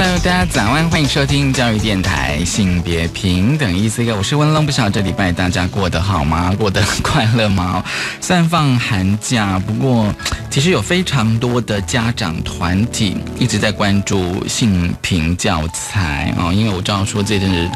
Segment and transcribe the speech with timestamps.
[0.00, 3.68] Hello，大家早安，欢迎收听教育电台性别平等
[4.16, 6.54] 我是温龙，不晓得这礼拜大家过得好吗？
[6.56, 7.82] 过得快乐吗？
[8.20, 10.14] 虽然放寒假，不过
[10.48, 17.68] 其实有非常多的家长团体一直在关注性平教材啊，因为我知道说这阵子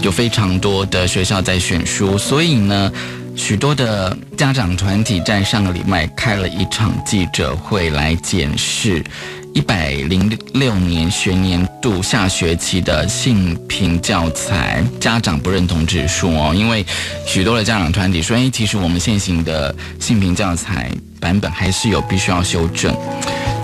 [0.00, 2.92] 有非常多的学校在选书，所以呢，
[3.36, 9.04] 许多的家长团体在上个礼拜开了一场记者会来检视。
[9.52, 16.84] 一百零六年学年度下学期的性平教材家长不认同指数哦，因为
[17.24, 20.90] 许多的家长团体说，哎，其实我们现行的性平教材
[21.20, 22.92] 版本还是有必须要修正。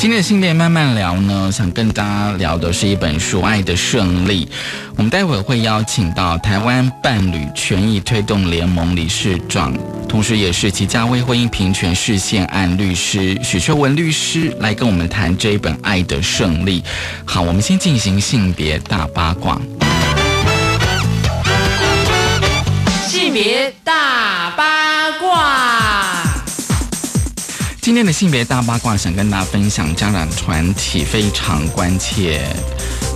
[0.01, 4.47] 今天的性别慢慢聊呢，想跟大家聊的是一本书《爱的胜利》。
[4.97, 9.77] 我们待会会邀请到台湾伴侣权益推动联盟理事长，
[10.09, 16.81] 同时也是齐家威婚姻平权事件案律师许秋文律师来跟我们谈这一本《爱的胜利》。
[17.27, 19.61] 好，我们先进行性别大八卦。
[23.07, 25.60] 性别大八卦。
[27.91, 32.41] 今天的性别大八卦，想跟大家分享家长团体非常关切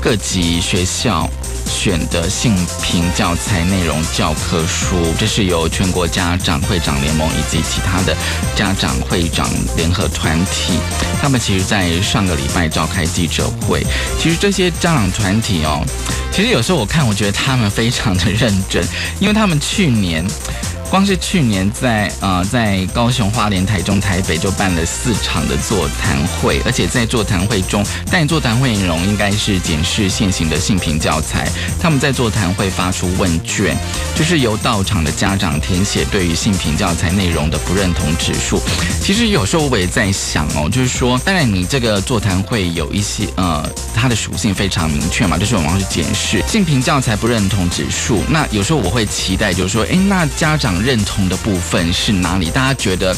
[0.03, 1.31] 各级学校
[1.65, 4.97] 选的性平教材内容教科书。
[5.17, 8.17] 这是由全国家长会长联盟以及其他的
[8.57, 10.73] 家长会长联合团体，
[11.23, 13.87] 他们其实在上个礼拜召开记者会。
[14.19, 15.87] 其实这些家长团体哦，
[16.33, 18.85] 其实有时候我看，我觉得他们非常的认真，
[19.21, 20.27] 因为他们去年。
[20.95, 31.51] 光是去年在呃在高雄、花莲、台中、台北就办了四场的座谈会，而且在座谈会中，但座谈会内容应该是检视现行的性平教材。
[31.81, 33.77] 他们在座谈会发出问卷，
[34.15, 38.63] 就是由到场的家长填写对于性平教材内容的不认同指数。
[39.03, 48.23] 其实有时候我也在想哦，就是说，当然你这个座谈会有一些呃它的属性非常明确嘛，就是我们要去检视性平教材不认同指数。
[48.29, 50.84] 那有时候我会期待，就是说，哎，那家长。
[50.85, 52.51] 认同的部分是哪里？
[52.51, 53.17] 大家觉得？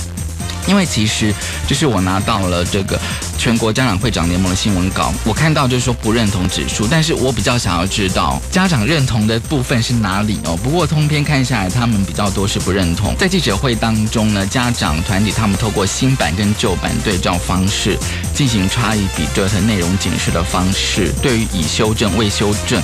[0.68, 1.32] 因为其实
[1.68, 2.98] 就是我拿到了这个
[3.38, 10.58] 全国家长会长联盟的新闻稿，我看到就是说不认同指数，但是我比较想要知道家长认同的部分是哪里哦。
[10.64, 13.14] 不过通篇看下来，他们比较多是不认同。
[13.16, 17.96] 在记者会当中呢，家长团体他们透过新版跟旧版对照方式
[18.34, 22.82] 进行差异比对和内容检视的方式，对于已修正、未修正。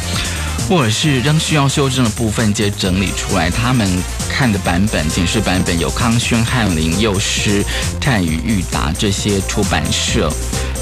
[0.68, 3.50] 或者是仍需要修正的部分，皆整理出来。
[3.50, 3.88] 他们
[4.30, 7.64] 看的版本、检视版本有康轩、翰林、幼师、
[8.00, 10.32] 泰宇、裕达这些出版社。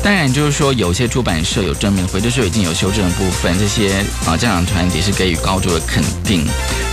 [0.03, 6.47] 当然，就是说有些出版社有正面回，就是已经有修正的部分，这些啊家长团体是给予高度的肯定。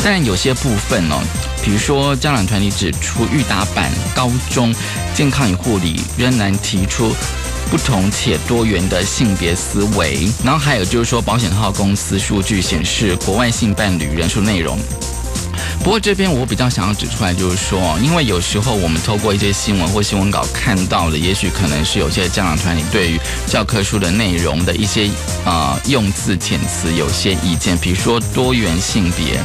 [0.04, 1.22] 当然，有些部分哦，
[1.64, 4.76] 比如说家长团体指出，裕达版高中
[5.16, 7.16] 健康与护理仍然提出。
[7.70, 14.78] 不同且多元的性别思维，然后还有就是说，保险号公司数据显示国外性伴侣人数内容。
[15.84, 25.10] 不过这边我比较想要指出来，就是说，因为有时候我们透过一些新闻或新闻稿看到的，也许可能是有些家长团体对于教科书的内容的一些
[25.46, 29.42] 呃用字遣词有些意见，比如说多元性别。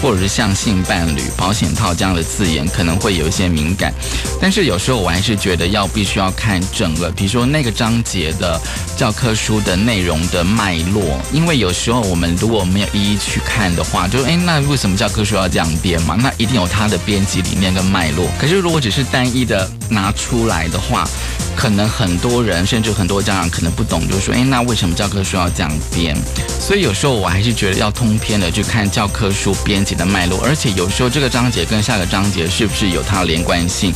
[0.00, 3.92] 或者是像性伴侣、保险套这样的字眼，可能会有一些敏感。
[4.40, 8.60] 但是有时候我还是觉得要必须要看整个，比如说那个章节的
[8.96, 11.02] 教科书的内容的脉络，
[11.32, 16.16] 因为有时候我们如果没有一一去看的话，就诶，那为什么教科书要这样编嘛？
[16.20, 18.28] 那一定有它的编辑理念跟脉络。
[18.38, 21.06] 可是如果只是单一的拿出来的话，
[21.54, 26.16] 可能很多人甚至很多家长可能不懂，就是说，哎，那为什么教科书要这样编？
[26.58, 29.90] 所以有时候我还是觉得要通篇的去看教科书编辑。
[29.90, 33.92] 的脉络，而且有时候这个章节跟下个章节是不是有它的连贯性，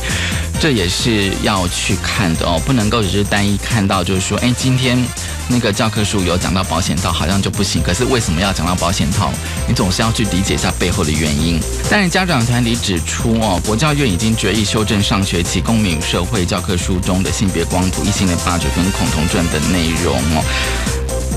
[0.59, 5.01] 这也是要去看的哦，不能够只是单一看到，就是说，哎，今天
[5.47, 7.81] 那个教科书有讲到保险套，好像就不行。
[7.81, 9.31] 可是为什么要讲到保险套？
[9.69, 11.61] 你总是要去理解一下背后的原因。
[11.89, 20.43] 但是家长团体指出，哦，国教院已经决议修正上学期公社会教科书中的性别光谱、异性的八九跟恐同症等内容哦。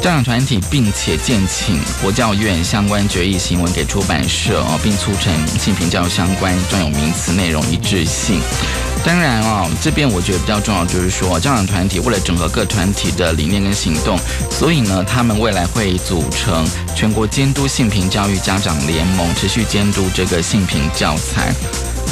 [0.01, 8.41] 家长团体，并且建请国教院相关决议行文给出版社哦，并促成性平教育相关专有名词内容一致性。
[9.05, 14.17] 当然哦，这边我觉得比较重要就是说，家长团体为了整合各团体的理念跟行动，
[14.51, 16.65] 所以呢，他们未来会组成
[16.95, 21.53] 全国监督性平教育家长联盟，持续监督这个性平教材。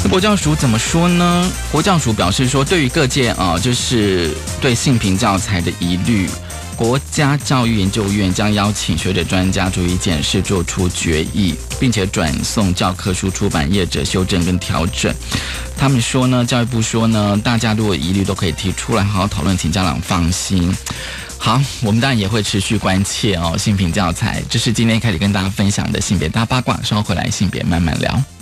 [0.09, 1.51] 国教署怎么说呢？
[1.71, 6.29] 国教署表示说，对于各界啊，就是对性平教材的疑虑。
[6.75, 15.13] 国家教育研究院将邀请学者专家逐一检视，做出决议，并且转送教科书出版业者修正跟调整。
[15.75, 20.73] 他们说呢，教育部说呢，大家如果疑虑都可以提出来，好好讨论，请家长放心。
[21.37, 26.79] 好，我们当然也会持续关切哦，性平教材，这是今天开始跟大家分享的性别大八卦。
[26.83, 28.36] 稍后回来，性别慢慢聊。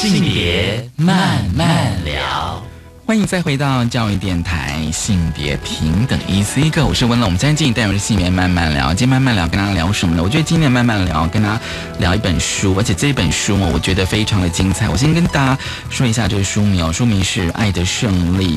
[0.00, 2.62] 性别慢慢聊。
[3.04, 7.26] 欢迎再回到教育电台性别平等 E C 课，我是温乐。
[7.26, 10.22] 我们今天进行单元的性别慢慢聊，今天慢慢聊跟大家聊什么呢？
[10.22, 11.60] 我觉得今天慢慢聊跟大家
[11.98, 14.88] 聊一本书，而且这本书我觉得非常的精彩。
[14.88, 15.58] 我先跟大家
[15.90, 18.56] 说一下这个书名哦，书名是《爱的胜利》。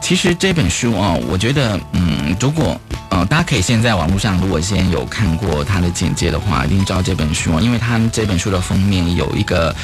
[0.00, 2.80] 其实这本书哦，我觉得嗯，如果
[3.10, 9.74] 呃大家可以先在网络上，如果先有看过它的简介的话，一定知道这本书，因为它这本书的封面有一个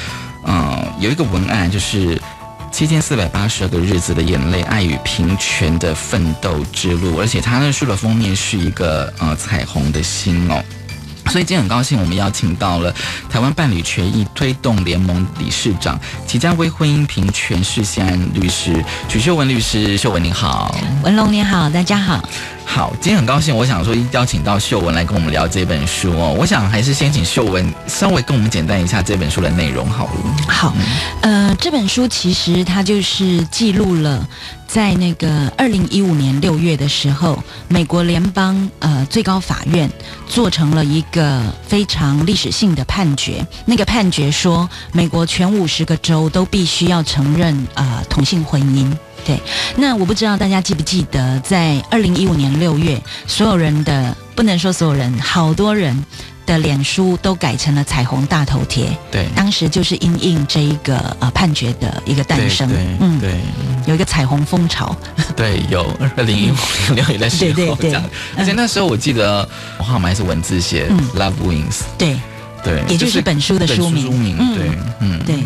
[0.45, 2.19] 嗯有一个文案就是。
[2.71, 10.63] 七千四百八十二个日子的眼泪，爱与平权的奋斗之路，而且他那书的封面是一个呃彩虹的心哦，
[11.31, 12.93] 所以今天很高兴我们邀请到了
[13.27, 22.23] 台湾伴侣权益推动联盟理事长，即将为婚姻平权事先安律师许秀文律师，秀文你好，文龙你好，大家好。
[22.71, 26.35] 好，今天很高兴，我想说邀请到秀文来跟我们聊这本书哦。
[26.37, 30.11] 我想还是先请秀文稍微跟我们简单一下这本书的内容好了。
[30.47, 30.75] 好，
[31.21, 34.25] 呃，这本书其实它就是记录了
[34.67, 39.89] 在那个二零一五年六月的时候，美国联邦呃最高法院
[40.27, 43.43] 做成了一个非常历史性的判决。
[43.65, 48.95] 那个判决说，美国全五十个州都必须要承认呃同性婚姻。
[49.25, 49.39] 对，
[49.75, 56.05] 那我不知道大家记不记得，在二零一五年六月，所有人的不能说所有人，好多人
[56.45, 58.89] 的脸书都改成了彩虹大头贴。
[59.11, 62.69] 对，当时就是因应这一个呃判决的一个诞生。
[62.99, 63.35] 嗯，对，
[63.85, 64.95] 有一个彩虹风潮。
[65.35, 65.83] 对，有
[66.17, 66.55] 二零一五
[66.93, 68.01] 年六月的时候，对对对，
[68.37, 71.81] 而且那时候我记得我号码还是文字写，Love Wings。
[71.97, 72.17] 对。
[72.61, 74.03] 对，也就是本书的书名。
[74.05, 74.69] 书名，对，
[74.99, 75.37] 嗯，对。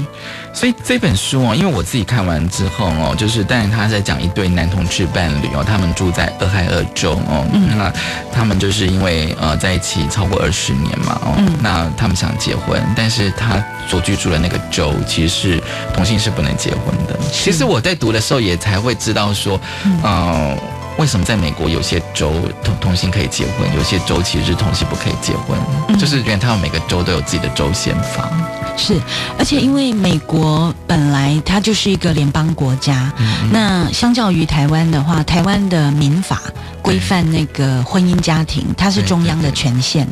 [0.54, 7.46] 所以这本书哦，因为我自己看完之后哦，就是，但是他在讲一对男同志伴侣哦，他们住在俄亥俄州哦，
[7.76, 7.92] 那
[8.32, 15.64] 他们就是因为呃在一起超过二十年嘛哦，那他们想结婚，但是他所居住的那个州其实是
[15.94, 17.18] 同性是不能结婚的。
[17.32, 19.60] 其实我在读的时候也才会知道说，
[20.04, 20.58] 嗯。
[21.00, 22.32] 为什么在美国有些州
[22.64, 25.98] 同同性可以结婚，有些州其实是同性不可以结婚？
[25.98, 28.30] 就是因为他们每个州都有自己的州宪法。
[28.76, 29.00] 是，
[29.38, 33.12] 而且因为美国本来它就是一个联邦国家，
[33.52, 36.42] 那相较于台湾的话，台湾的民法
[36.82, 40.08] 规范那个婚姻家庭，它是中央的权限。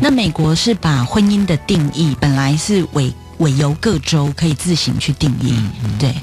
[0.00, 5.54] 那美国是把婚姻的定义本来是委委由各州可以自行去定义，
[5.98, 6.14] 对。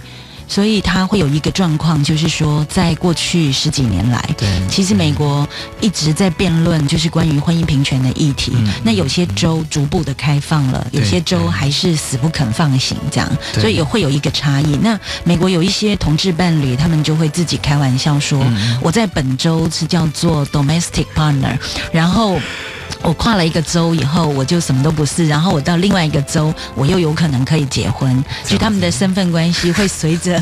[0.54, 5.50] 所以它会有一个状况，就是说，在过去十几年来，对，其实美国
[5.82, 8.54] 一直在辩论，就是关于婚姻平权的议题。
[8.84, 13.28] 那有些州逐步的开放了，有些州还是死不肯放行，这样，
[13.60, 14.78] 所以也会有一个差异。
[14.80, 18.46] 那美国有一些同志伴侣，他们就会自己开玩笑说
[18.80, 21.58] ：“我在本州是叫做 domestic partner，
[21.92, 22.40] 然后。”
[23.04, 25.28] 我跨了一个州以后，我就什么都不是。
[25.28, 28.12] 然后我到另外一个州，我又有可能可以结婚。
[28.46, 30.42] 所以他们的身份关系会随着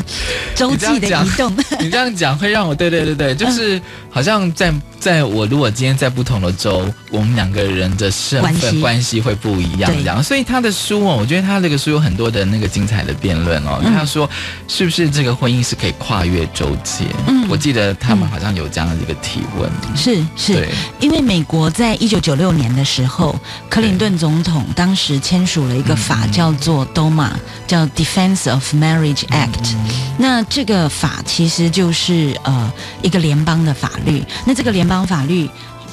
[0.54, 1.52] 周际的移动。
[1.80, 9.90] 你这样 讲会让我对对对对，就是好像在在我如果今天在不同的州，我们两个人的身份关系会不一样。
[9.92, 13.80] 这样，所以他的书哦，我觉得他这个书有很多的那个精彩的辩论哦。
[13.84, 14.30] 他说
[14.68, 17.06] 是不是这个婚姻是可以跨越州界？
[17.26, 19.68] 嗯，我记得他们好像有这样的一个提问。
[19.96, 20.68] 是是，
[21.00, 22.51] 因为美国在一九九六。
[22.52, 23.34] 年的时候，
[23.68, 27.30] 克林顿总统当时签署了一个法，叫做 DOMA，
[27.66, 29.74] 叫 Defense of Marriage Act。
[30.18, 34.22] 那这个法其实就是呃一个联邦的法律。
[34.44, 35.48] 那这个联邦法律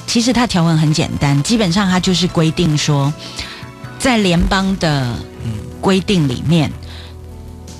[0.06, 3.12] 其实它条文很简单，基本上它就是规定说，
[3.98, 5.16] 在联邦的
[5.80, 6.72] 规定里面，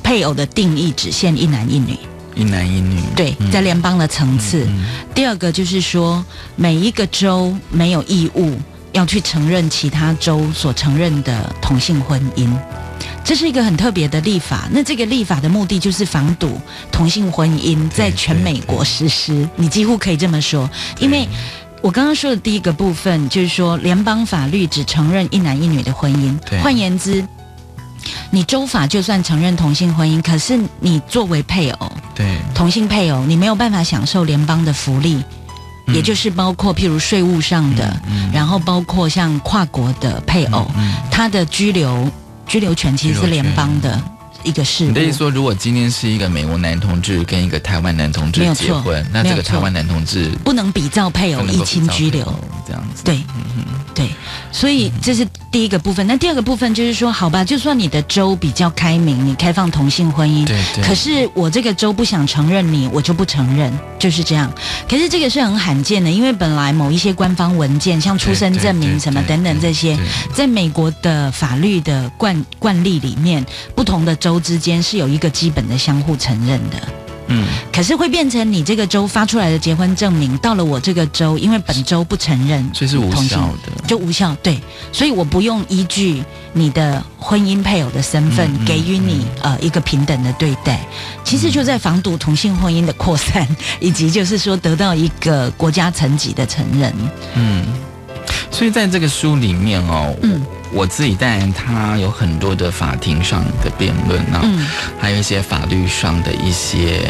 [0.04, 1.98] 配偶的定义只限一男一女，
[2.36, 3.02] 一男一女。
[3.16, 4.68] 对，在联邦的层次。
[5.14, 6.24] 第二个就是说，
[6.56, 8.58] 每一个州没有义务。
[8.92, 12.50] 要去承认其他州所承认的同性婚姻，
[13.24, 14.68] 这是一个很特别的立法。
[14.72, 16.60] 那这个立法的目的就是防堵
[16.92, 20.70] 同性婚姻在全美国实施，你几乎可以这么说，
[21.00, 21.28] 因为。
[21.82, 26.38] 我刚刚说的第一个部分就是说，联邦法律只承认一男一女的婚姻。
[26.62, 27.26] 换言之，
[28.32, 35.24] 你州法就算承认同性婚姻，可是你作为配偶，对同性配偶，你没有办法享受联邦的福利，
[35.94, 38.02] 也就是包括譬如税务上的，
[38.34, 40.70] 然后包括像跨国的配偶，
[41.12, 42.10] 他的居留
[42.48, 44.02] 居留权其实是联邦的。
[44.42, 52.24] 一个事，你的意思说，如果今天是一个美国男同志跟一个台湾男同志结婚，那这个台湾男同志不能比照配偶一亲居留。
[52.66, 53.04] 这样子？
[53.04, 53.22] 对，
[54.00, 54.10] 对，
[54.50, 56.08] 所以这是第一个部分。
[56.08, 64.50] 那第二个部分就是说，好吧，就算你的州比较开明，你开放同性婚姻，对对，可是我这个州不想承认你，我就不承认，就是这样。
[64.88, 70.00] 可是这个是很罕见的，因为本来某一些官方文件，像出生证明什么等等这些，
[70.34, 74.30] 在美国的法律的惯惯例里面，不同的州。
[74.30, 76.78] 州之间是有一个基本的相互承认的，
[77.30, 84.36] 嗯，可是会变成你这个州发出来的结婚证明，到了我这个州，因为本州不承认，所以是无效的，就无效。
[84.42, 84.60] 对，
[84.92, 90.80] 所以我不用依据你的婚姻配偶的身份给予你呃一个平等的对待，
[91.24, 93.48] 其实就在防堵同性婚姻的扩散，
[93.80, 96.94] 以及就是说得到一个国家层级的承认。
[97.36, 97.66] 嗯，
[98.52, 100.42] 所以在这个书里面哦，嗯。
[100.72, 104.40] 我自己当然，他有很多的法庭上的辩论啊，
[105.00, 107.10] 还有一些法律上的一些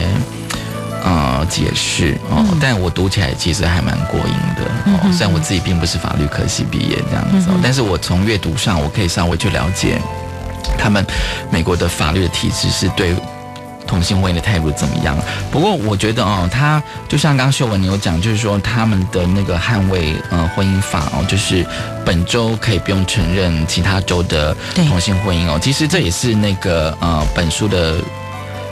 [1.03, 5.11] 呃解释哦，但我读起来其实还蛮过瘾的哦。
[5.11, 9.99] 虽然我自己并不是法律科系毕业这样子，但是我从阅读上，我可以稍微去了解
[10.77, 11.05] 他们
[11.51, 13.13] 美国的法律的体制是对。
[13.89, 15.17] 同性婚姻的态度怎么样？
[15.51, 21.65] 不过我觉得哦，他就像刚刚秀文你有讲，就是说他们的那个捍卫呃婚姻法哦，就是
[22.05, 24.55] 本周可以不用承认其他州的
[24.87, 25.59] 同性婚姻哦。
[25.59, 27.95] 其实这也是那个呃本书的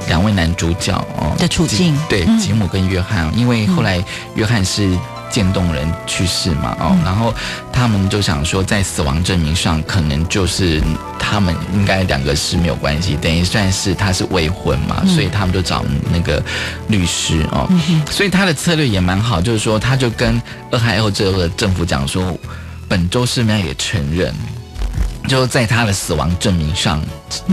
[0.07, 4.03] 两位男主角哦的处境，对吉姆跟约翰，因为后来
[4.35, 4.95] 约翰是。
[5.29, 7.33] 渐冻人去世嘛，哦，然后
[7.71, 10.81] 他们就想说，在死亡证明上可能就是
[11.19, 16.41] 他们应该两个是没有关系，等于算是他是未婚嘛，所以他们就找那个
[16.87, 17.69] 律师哦，
[18.09, 20.41] 所以他的策略也蛮好，就是说他就跟
[20.71, 22.37] 俄亥俄州的政府讲说，
[22.87, 24.33] 本州市面也承认。
[25.27, 27.01] 就在他的死亡证明上，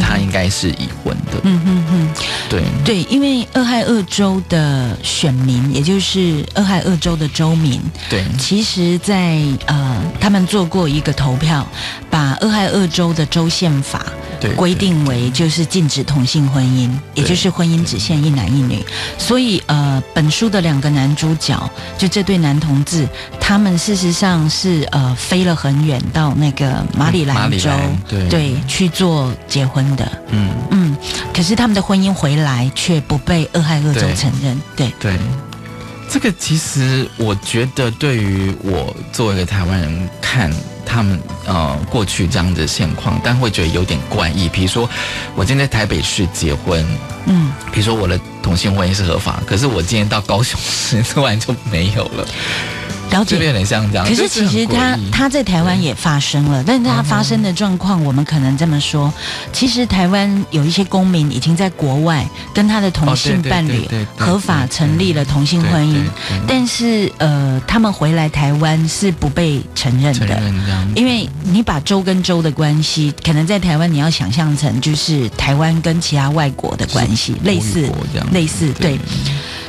[0.00, 1.40] 他应该是已婚的。
[1.42, 2.08] 嗯嗯嗯，
[2.48, 11.66] 对对，因为俄亥俄州的选民，也就是俄亥俄州的州民，对，其实，在呃，他们做过一个投票，
[12.08, 14.06] 把俄亥俄州的州宪法。
[14.56, 18.84] 规定为就是禁止同性婚姻，也就是婚姻只限一男一女。
[19.18, 23.08] 所以呃，本书的两个男主角，就这对男同志，
[23.40, 27.70] 他们事实上是呃飞了很远到那个马里兰州，
[28.08, 30.10] 对，去做结婚的。
[30.30, 30.96] 嗯嗯，
[31.32, 34.60] 可是他们的婚姻回来却不被俄亥俄州承认。
[34.76, 35.18] 对对，
[36.10, 40.52] 这个其实我觉得对于我作为一个台湾人看。
[40.84, 44.48] 他们呃过去这样的现况，但会觉得有点怪异。
[44.48, 44.88] 比如说，
[45.34, 46.84] 我今天在台北市结婚，
[47.26, 52.26] 嗯，比如说我的同性婚姻是合法，可是我今天到高雄市 突然就没有了。
[53.14, 54.06] 了解，有点像这样。
[54.06, 59.12] 可是其实他他在台湾也发生了，但是他发生的状况，我们可能这么说：，
[59.52, 66.02] 其实台湾有一些公民已经在国外跟他的同性伴侣合法成立了同性婚姻，
[66.49, 70.42] 但是呃，他们回来台湾是不被承认的，
[70.97, 77.88] 因为你把州跟州的关系，可能在台湾你要想象成就是台湾跟其他外国的关系，类似
[78.33, 78.99] 类似对。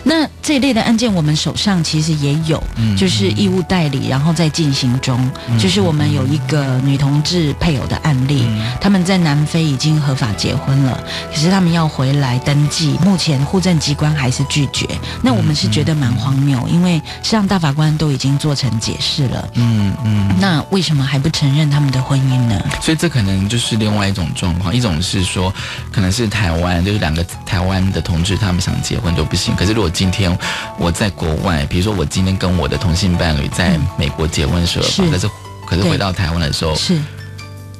[0.07, 5.19] 那这一类的案件，我们手上其实也有，嗯就是义务代理，然后在进行中。
[5.59, 8.47] 就是我们有一个女同志配偶的案例，
[8.79, 14.87] 他们在南非已经合法结婚了，可是他们要回来登记，目前户政机关还是拒绝。
[15.23, 19.49] 那我们是觉得蛮荒谬，因为实际上大法官都已经做成解释了。
[19.55, 22.61] 嗯嗯，那为什么还不承认他们的婚姻呢？
[22.79, 25.51] 所以这可能就是另外一种状况，一种是说，
[25.91, 29.55] 可能是台湾就是两个台湾的同志，他们想结婚都不行。
[29.55, 30.37] 可是如果今天
[30.77, 35.29] 我在国外，比如说我今天跟我的同性伴侣在美国结婚时候，可是
[35.65, 36.99] 可是回到台湾的时候，是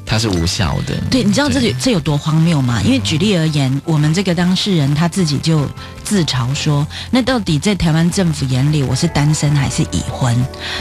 [0.05, 0.95] 它是无效的。
[1.11, 2.81] 对，你知道这这有多荒谬吗？
[2.83, 5.67] 因为举例而言，我们这个当事人他自己就
[6.05, 10.33] 自嘲说：“那到底在台湾政府眼里，我是单身还是已婚？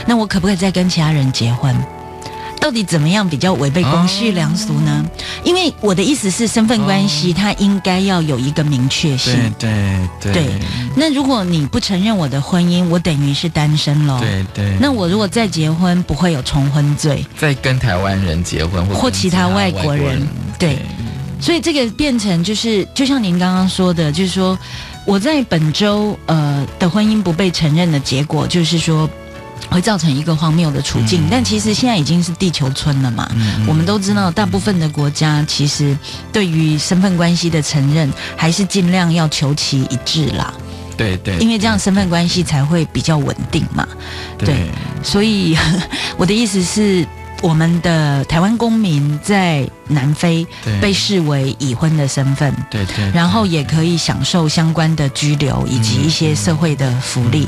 [0.06, 1.74] 那我可不可以再跟其他人结婚？”
[2.64, 5.04] 到底怎么样比较违背公序良俗呢？
[5.44, 9.34] 因为我的意思是，身份关系它应该要有一个明确性。
[9.58, 9.70] 对
[10.18, 10.48] 对对。
[10.96, 14.18] 那如果你不承认我的婚姻，我等于是单身喽。
[14.18, 14.78] 对对。
[14.80, 17.22] 那我如果再结婚，不会有重婚罪。
[17.36, 20.26] 再跟台湾人结婚，或其他外国人，
[20.58, 20.78] 对。
[21.38, 24.58] 所以这个变成就是，就像您刚刚说的，就是说
[25.04, 29.06] 我在本周呃的婚姻不被承认的结果，就是说。
[29.70, 31.28] 会造成一个荒谬的处境，嗯。
[31.30, 33.28] 但其实现在已经是地球村了嘛。
[33.34, 35.96] 嗯我们都知道，大部分的国家其实
[36.32, 40.52] 对于身份关系的承认，还是尽量要求其一致啦，
[40.96, 43.86] 对对，因为这样身份关系才会比较稳定嘛。
[44.38, 44.68] 对对。
[45.02, 45.56] 所以
[46.16, 47.06] 我的意思是，
[47.44, 50.46] 我们的台湾公民在南非
[50.80, 57.46] 被视为已婚的身份，对对，然后也可以享受相关的居留以及一些社会的福利，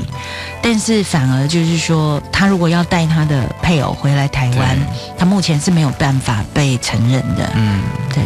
[0.61, 4.77] 但是反而就是说，他如果要带他的配偶回来台湾，
[5.17, 7.51] 他目前是没有办法被承认的。
[7.55, 7.81] 嗯，
[8.13, 8.23] 对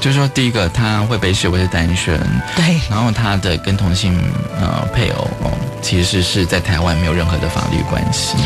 [0.00, 2.18] 就是说第一个他会被视为是单身，
[2.54, 4.16] 对然后他的跟同性
[4.58, 5.50] 呃配偶哦，
[5.82, 8.36] 其实是在台湾没有任何的法律关系。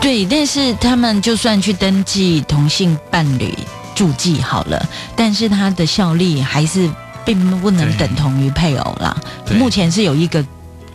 [0.00, 3.54] 对，但是他们就算去登记同性伴侣
[3.94, 6.88] 住记好了，但是他的效力还是
[7.24, 9.16] 并不能等同于配偶啦。
[9.52, 10.44] 目前是有一个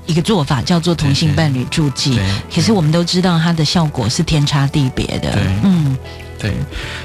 [0.09, 2.19] 一个做法叫做同性伴侣助记，
[2.53, 5.31] 可是我们都知道它的效果是天差地别的。
[5.31, 5.43] 对。
[5.63, 5.95] 嗯，
[6.39, 6.53] 对，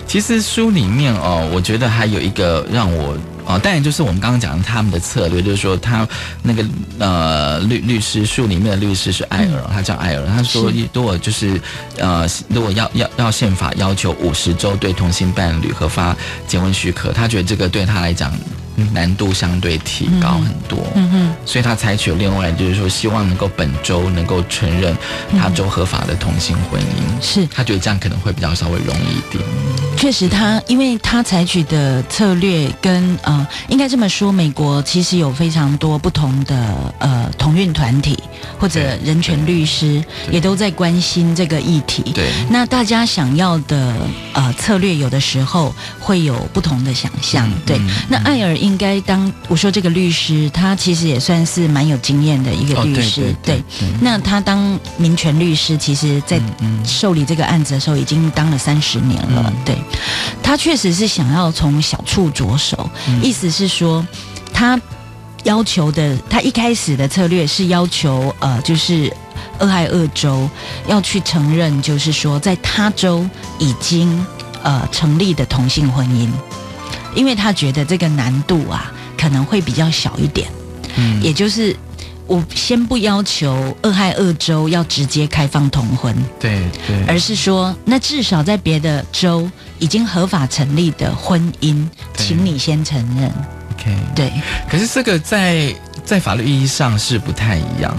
[0.07, 6.09] 其实书里面哦，我觉得还有一个让我哦，当然就是我们刚刚讲的他们的策略，就是说他
[6.43, 6.65] 那个
[6.99, 11.61] 呃律律师书里面的律师是艾尔，他叫艾尔，他说是如果就是
[11.99, 16.17] 呃如果要要要宪法要求五十周对同性伴侣核发
[16.49, 18.33] 结婚许可，他觉得这个对他来讲
[18.93, 20.79] 难度相对提高很多。
[20.95, 24.97] 嗯哼，所以他采取了另外就是说，希望能够本周能够承认
[25.39, 27.47] 他州合法的同性婚姻，是。
[27.49, 29.45] 他觉得这样可能会比较稍微容易一点。
[29.97, 38.19] 确实他，因为他采取的策略跟呃，应该这么说，美国其实有非常多不同的呃同运团体
[38.59, 42.03] 或者人权律师，也都在关心这个议题。
[42.13, 43.95] 对，那大家想要的
[44.33, 47.49] 呃策略，有的时候会有不同的想象。
[47.65, 53.21] 对，嗯那艾尔应该当我说这个律师，他其实也算是蛮有经验的一个律师。
[53.43, 59.45] 对对对那他当民权律师，其实在嗯受理这个案子的时候，已经当了三十年了。
[59.47, 59.77] 嗯对，
[60.43, 64.07] 他确实是想要从小处着手，嗯意思是说
[64.53, 64.81] 他。
[65.45, 69.15] 要求的，他一开始的策略是要求，呃，就是
[69.59, 70.49] 俄亥俄州
[70.89, 74.27] 要去承认，就是说在他州已经
[74.63, 76.31] 呃成立的同性婚姻，
[77.15, 80.49] 因为他觉得这个难度啊可能会比较小一点，
[80.97, 81.23] 嗯。
[81.23, 81.75] 也就是
[82.27, 92.27] 我先不要求俄亥俄州要直接开放同婚，对对，而是说那至少在别的州已经合法成立的婚姻，对。
[92.27, 93.31] 请你先承认。
[93.77, 94.33] OK，对，
[94.71, 97.97] 可是这个在在法律意义上是不太一样。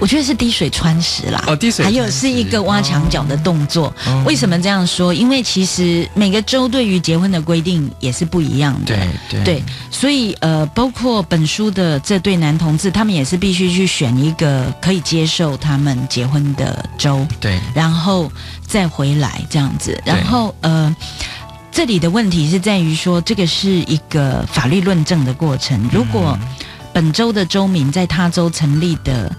[0.00, 1.42] 我觉得是滴水穿石啦。
[1.46, 3.94] 哦滴水还有是一个挖墙脚的动作。
[4.06, 5.12] 哦为什么这样说？
[5.12, 8.96] 因为其实每个州对于结婚的规定也是不一样的。
[8.96, 18.30] 对对对，所以呃，包括本书的这对男同志，他们也是必须去选一个可以接受他们结婚的州，对然后
[18.66, 20.00] 再回来这样子。
[20.04, 20.94] 然后呃，
[21.70, 25.88] 这里的问题是在于说，这个是一个法律论证的过程。
[25.92, 26.38] 如果
[26.94, 29.30] 本州的州民在他州成立的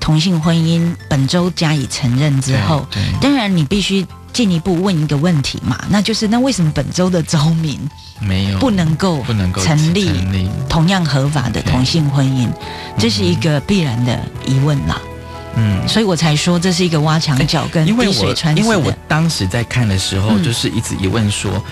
[0.00, 2.84] 同性婚姻，本州加以承认之后，
[3.20, 7.78] 当然你必须进一步问一个问题嘛，那就是那为什么本州的州民
[8.20, 10.10] 没有不能够不能够成立
[10.68, 12.48] 同样合法的同性婚姻？
[12.98, 14.98] 这是一个必然的疑问啦，
[15.56, 15.86] 嗯。
[15.86, 18.62] 所以我才说这是一个挖墙脚跟滴水穿石。
[18.62, 21.62] 因为我当时在看的时候，嗯就是一直疑问说，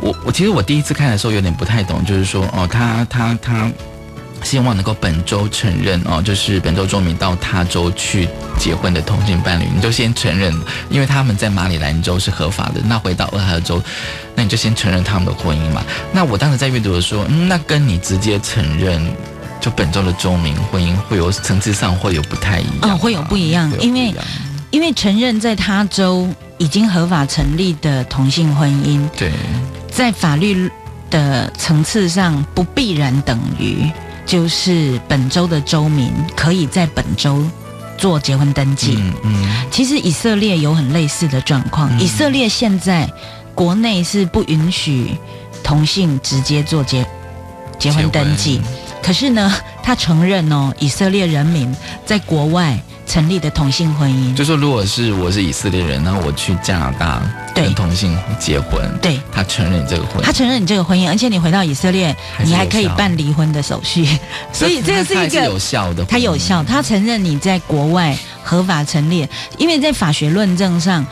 [0.00, 3.70] 我我其实我第一次看的时候有点不太懂，就是说哦，他他他
[4.42, 8.28] 希望能够本周承认哦，就是本周州民到他州去
[8.58, 10.52] 结婚的同性伴侣，你就先承认，
[10.90, 13.82] 因为他们在马里兰州是合法的，那回到俄亥俄州，
[14.34, 15.82] 那你就先承认他们的婚姻嘛。
[16.12, 19.00] 那我当时在阅读的时候，嗯，那跟你直接承认。
[19.60, 24.12] 就本州的州民婚姻会有层次上会有不太一样会有不一样因为
[24.72, 26.28] 因为承认在他州
[26.58, 29.30] 已经合法成立的同性婚姻，对
[29.88, 30.68] 在法律
[31.10, 33.88] 的层次上不必然等于
[34.32, 37.44] 就是本州的州民可以在本州
[37.98, 38.94] 做结婚登记。
[38.96, 39.66] 嗯嗯。
[39.70, 42.00] 其实以色列有很类似的状况，嗯。
[42.00, 43.06] 以色列现在
[43.54, 45.18] 国内是不允许
[45.62, 47.06] 同性直接做结
[47.78, 48.62] 结婚登记，
[49.02, 51.70] 可是呢，他承认哦，以色列人民
[52.06, 57.22] 在国外成立的同性婚姻，就说如果是我是以色列人，然后我去加拿大
[57.54, 57.64] 对。
[57.64, 59.20] 跟同性结婚，对。
[59.30, 64.08] 他承认这个婚，他承认你这个婚姻，而且你回到以色列，还你还可以办离婚的手续，
[64.50, 71.04] 所以这个是一个是有效的，他有效，他承认你在国外合法成立，因为在法学论证上，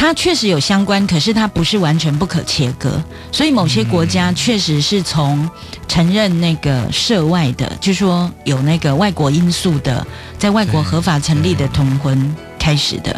[0.00, 2.98] 它确实有相关，可是它不是完全不可切割。
[3.30, 5.46] 所以某些国家确实是从
[5.86, 10.04] 承认那个涉外的，就说有那个外国因素的，
[10.38, 13.14] 在外国合法成立的同婚开始的。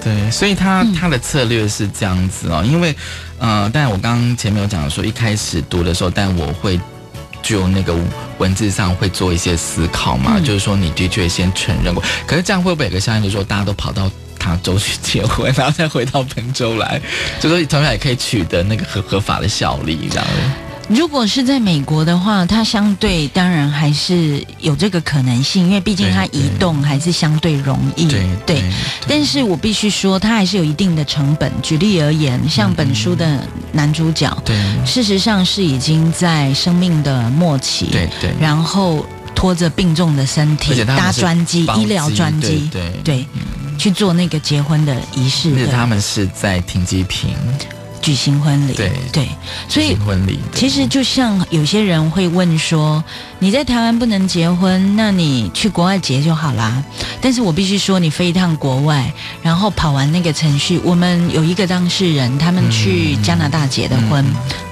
[0.00, 2.94] 对，所以他他的策略是这样子哦，因为
[3.40, 6.80] 呃，但我刚刚前面有讲说，一开始读的时候，但我会
[7.46, 7.94] 就那个
[8.38, 17.00] 文字上会做一些思考嘛，就是说你的确先承认过，可是这样会不会有个效应，就是说大家都跑到他州去结婚，然后再回到本州来，
[17.38, 20.26] 就说同样也可以取得那个合合法的效力，这样。
[20.88, 28.06] 如果是在美国的话，它相对当然还是有这个可能性，因为毕竟它移动还是相对容易。
[28.46, 28.62] 对，
[29.08, 31.50] 但是我必须说，它还是有一定的成本。
[31.60, 43.26] 举例而言，像本书的男主角，对，事实上是已经在生命的末期，对对，然后拖着病重的身体搭专机，医疗专机，对对，
[43.76, 45.50] 去做那个结婚的仪式。
[45.50, 47.30] 那他们是在停机坪。
[48.06, 49.28] 举行婚礼，对对，
[49.68, 53.02] 所以婚礼其实就像有些人会问说，
[53.40, 56.84] 你在台湾不能结婚，那你去国外结就好啦。
[57.20, 64.24] 但是我必须说，你飞一趟国外，然后跑完那个程序，我们有一个当事人，他们去加拿大结的婚，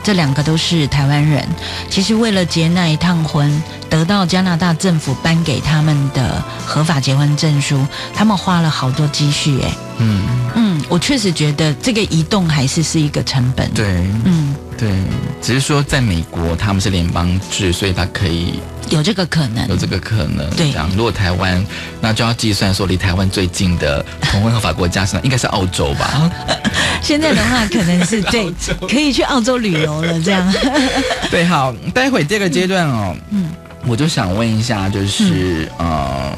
[0.04, 1.44] 这两个都是台湾人。
[1.90, 10.22] 其实为了结那一趟婚，得到加拿大政府颁给他们的合法结婚证书，他们花了好多积蓄，哎，嗯
[10.54, 13.68] 嗯，我确实觉得这个移动还是是一个成本。
[13.72, 14.92] 对，嗯，对，
[15.40, 18.60] 只是说在美国他们是联邦制，所以他可以。
[18.90, 20.46] 有这个可能，有这个可能。
[20.50, 21.64] 对，这样如果台湾，
[22.02, 26.30] 那就要计算说离台湾最近的同婚合法国家是应该是澳洲吧？
[27.00, 28.52] 现在的话，可能是对，
[28.86, 30.20] 可以去澳洲旅游了。
[30.20, 30.54] 这样。
[31.32, 33.48] 对，好，待会这个阶段哦，嗯，
[33.86, 36.30] 我就想问一下，就是呃，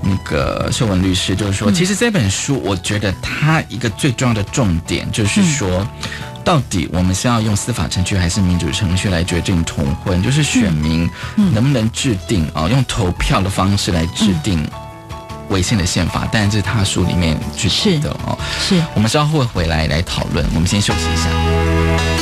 [0.00, 5.86] 那个秀文律师，就是说，其实这本书，我觉得它一个最重要的重点就是说。
[6.44, 10.22] 到底我们是要用司法程序还是民主程序来决定同婚？
[10.22, 14.68] 就是选民能不能制定啊，用投票的方式来制定
[15.48, 16.26] 违宪的宪法？
[16.32, 18.36] 但这是他书里面去提的哦。
[18.60, 20.44] 是我们稍后会回来来讨论。
[20.54, 22.21] 我们先休息一下。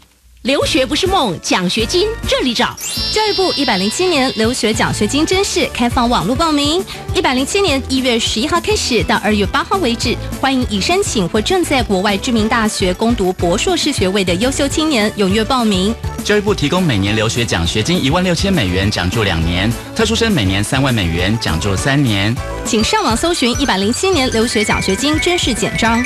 [0.43, 2.75] 留学不是梦，奖学金这里找。
[3.13, 15.93] 教育部一百零七年留学奖学金甄试开放网络报名，一百零七年一月十一号开始到二月八号为止，欢迎已申请或正在国外知名大学攻读博硕士学位的优秀青年踊跃报名。
[16.23, 22.35] 教育部提供每年留学奖学金一万六千美元，奖助两年；特殊生每年三万美元，奖助三年。
[22.65, 26.03] 请上网搜寻一百零七年留学奖学金甄试简章。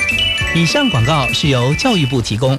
[0.54, 2.58] 以上广告是由教育部提供。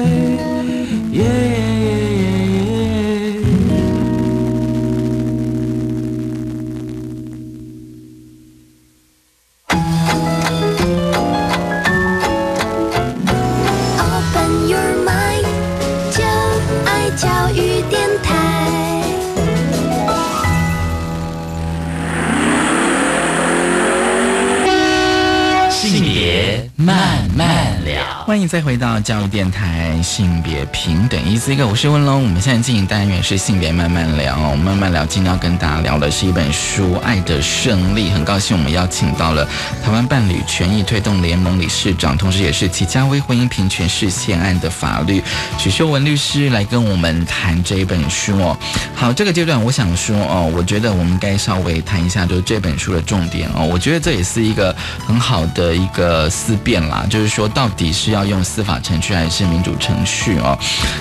[28.31, 32.23] 欢迎再回到教育电台性别平等一四一个，我是温龙。
[32.23, 35.05] 我们现在进行单元是性别慢慢聊，我们慢慢聊。
[35.05, 38.09] 今天要跟大家聊的是一本书《爱的胜利》。
[38.13, 39.45] 很高兴我们邀请到了
[39.83, 45.21] 台湾伴侣权益推动联盟理事长，同时也是齐家威婚姻平权事件案的法律
[45.57, 48.57] 许秀文律师来跟我们谈这一本书哦。
[48.95, 53.65] 好，这个阶段我想说哦，我觉得我们该稍微谈一下，就是这本书的重点哦。
[53.65, 54.73] 我觉得这也是一个
[55.05, 58.20] 很好的一个思辨啦，就是说到底是要。
[58.21, 60.57] 要用司法程序还是民主程序哦？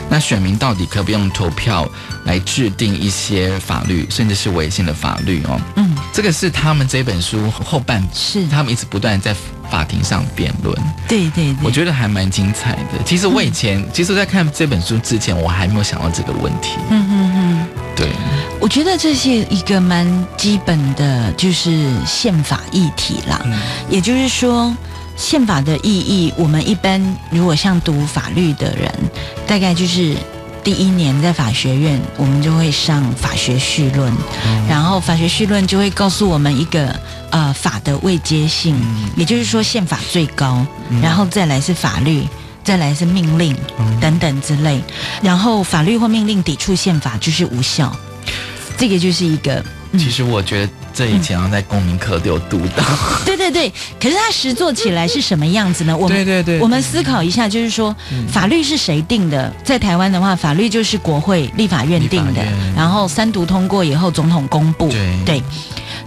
[0.09, 1.87] 那选民到底可不用投票
[2.25, 5.61] 来制定一些法律，甚至是违宪的法律哦？
[5.77, 9.35] 嗯，这个是他们这本书后半是他们一直不断在
[9.71, 10.75] 法庭上辩论。
[11.07, 13.03] 对对，我觉得还蛮精彩的。
[13.05, 16.79] 其实我以前，其实，在看这本书之前，我还没有想到这个问题。
[16.89, 18.09] 嗯嗯嗯，对，
[18.59, 20.07] 我觉得这是一个蛮
[20.39, 23.45] 基本的，就是宪法议题啦。
[23.91, 24.75] 也就是说。
[25.21, 26.99] 宪法的意义，我们一般
[27.31, 28.91] 如果像读法律的人，
[29.47, 30.17] 大概就是
[30.65, 34.11] 第一年在法学院，我们就会上法学绪论，
[34.67, 36.99] 然后法学绪论就会告诉我们一个
[37.31, 38.75] 呃法的未接性，
[39.15, 40.67] 也就是说宪法最高，
[41.03, 42.27] 然后再来是法律，
[42.65, 43.55] 再来是命令
[44.01, 44.81] 等等之类，
[45.23, 47.95] 然后法律或命令抵触宪法就是无效，
[48.81, 49.63] 这个就是一个。
[49.93, 50.73] 其实我觉得。
[50.93, 52.85] 这以前在公民课都有读到，
[53.25, 53.73] 对对对。
[54.01, 55.97] 可是它实做起来是什么样子呢？
[55.97, 57.95] 我们对对对，我们思考一下，就是说，
[58.29, 59.55] 法律是谁定的？
[59.63, 62.45] 在台湾的话，法律就是国会立法院定的，
[62.77, 64.89] 然后三读通过以后，总统公布。
[64.89, 65.43] 对对，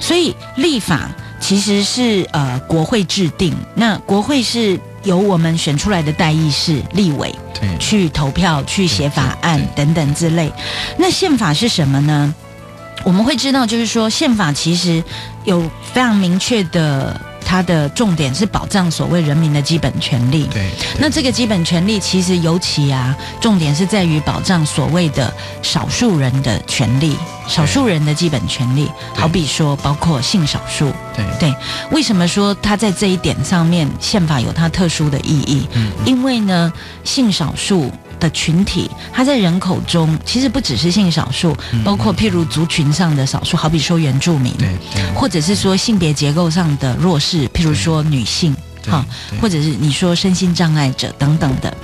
[0.01, 1.09] 所以立法
[1.39, 10.51] 其实是呃国会制定，那国会是由我们选出来的代议士立委对去投票、去写法案等等之类。
[10.97, 12.35] 那宪法是什么呢？
[13.03, 15.03] 我们会知道，就是说，宪法其实
[15.43, 15.61] 有
[15.93, 20.47] 非常明确的，它的重点是保障所谓人民的基本权利。
[20.51, 28.89] 对，那这个基本权利其实尤其啊，重点是在于保障所谓的少数人的权利，少数人的基本权利。
[29.15, 30.91] 好比说，包括性少数。
[31.15, 31.55] 对对，
[31.91, 35.67] 为什么说它在这一点上面，宪法有它特殊的意义？
[35.73, 36.71] 嗯，因为呢，
[37.03, 37.91] 性少数。
[38.23, 44.69] 的群体，它在人口中其实不只是性少数，包括譬如族群上的少数，好比说原住民，对，
[45.13, 48.55] 或者是说性别结构上的弱势，譬如说女性，
[48.87, 49.05] 哈，
[49.41, 51.75] 或者是你说身心障碍者等等的。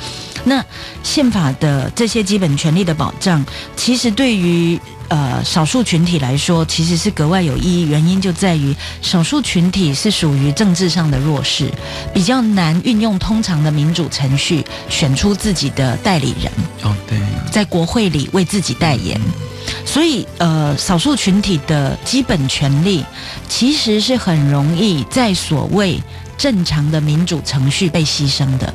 [0.44, 0.64] 那
[1.04, 7.88] 宪法的这些基本权利的保障，其实对于呃少数群体来说，其实是格外有意义。
[7.88, 11.72] 原因就在于少数群体是属于政治上的弱势，
[12.14, 16.52] 比较难运用通常的民主程序选出自己的代理人。
[16.84, 17.18] 哦，对，
[17.52, 19.20] 在国会里为自己代言。
[19.86, 23.06] 所以，呃，少数群体的基本权利
[23.48, 26.02] 其实是很容易在所谓
[26.38, 28.74] 正常的民主程序被牺牲的，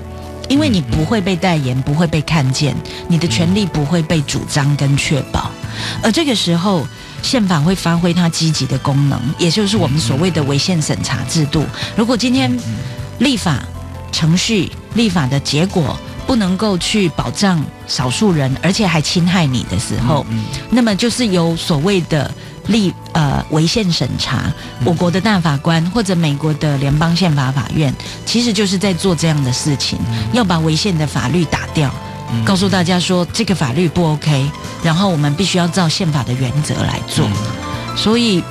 [0.48, 2.74] 因为你不会被代言，不会被看见，
[3.08, 5.50] 你的权利不会被主张跟确保。
[6.02, 6.86] 而这个时候，
[7.22, 11.64] 宪法会发挥它积极的功能，也就是我们所谓的违宪审查制度。
[11.96, 12.54] 如果今天
[13.18, 13.62] 立法
[14.12, 20.24] 程序、立法的结果，不能够去保障少数人，而且还侵害你的时候，
[20.70, 22.30] 那么就是有所谓的
[22.66, 24.52] 立呃违宪审查。
[24.84, 29.98] 我国的大法官或者美国的联邦宪法法院，其实就是在做这样的事情，
[30.32, 31.92] 要把违宪的法律打掉，
[32.44, 34.50] 告诉大家说这个法律不 OK，
[34.82, 37.28] 然后我们必须要照宪法的原则来做。
[37.96, 38.42] 所以，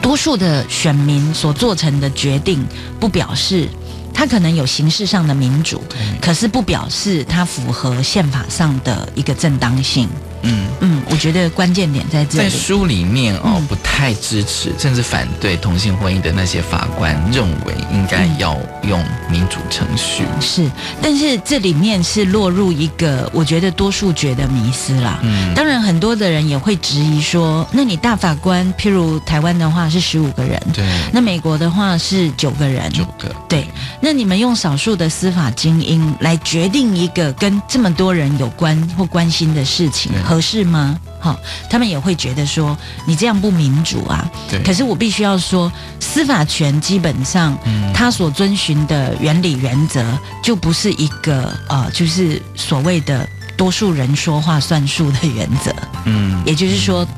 [0.00, 2.64] 多数的选民所做成的决定，
[2.98, 3.68] 不表示。
[4.14, 5.80] 他可能有形式上的民主，
[6.20, 10.08] 可是不表示他符合宪法上的一个正当性。
[10.42, 12.44] 嗯嗯，我觉得关键点在这里。
[12.44, 20.24] 在书里面哦，不太支持甚至反对同性婚姻的那些法官认为应该要用民主程序。
[20.40, 20.70] 是，
[21.02, 25.18] 但是这里面是落入一个我觉得多数觉得迷思啦。
[25.22, 33.66] 嗯，当然很多的人也会质疑说，那你大法官，譬如台湾的话是十五个人，对，那美国的话是九个人，九个，对，
[34.00, 40.12] 那你们用少数的司法精英来决定一个跟这么多人有关或关心的事情。
[40.28, 40.94] 合适吗？
[41.18, 41.34] 好，
[41.70, 44.30] 他们也会觉得说你这样不民主啊。
[44.50, 44.62] 对。
[44.62, 47.56] 可是我必须要说，司法权基本上，
[47.94, 50.04] 他所遵循的原理原则，
[50.42, 55.74] 就不是一个呃，就是所谓的多数人说话算数的原则。
[56.04, 56.42] 嗯。
[56.44, 57.08] 也就是说，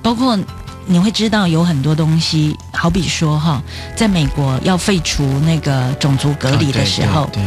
[0.00, 0.38] 包括
[0.86, 3.60] 你会知道有很多东西，好比说哈，
[3.96, 7.42] 在美国要废除那个种族隔离的时候，对，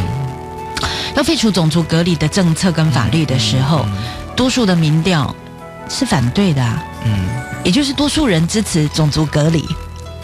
[1.16, 3.86] 要废除种族隔离的政策跟法律的时候。
[4.36, 5.34] 多数的民调
[5.88, 6.62] 是反对的，
[7.04, 7.26] 嗯，
[7.64, 9.64] 也就是多数人支持种族隔离，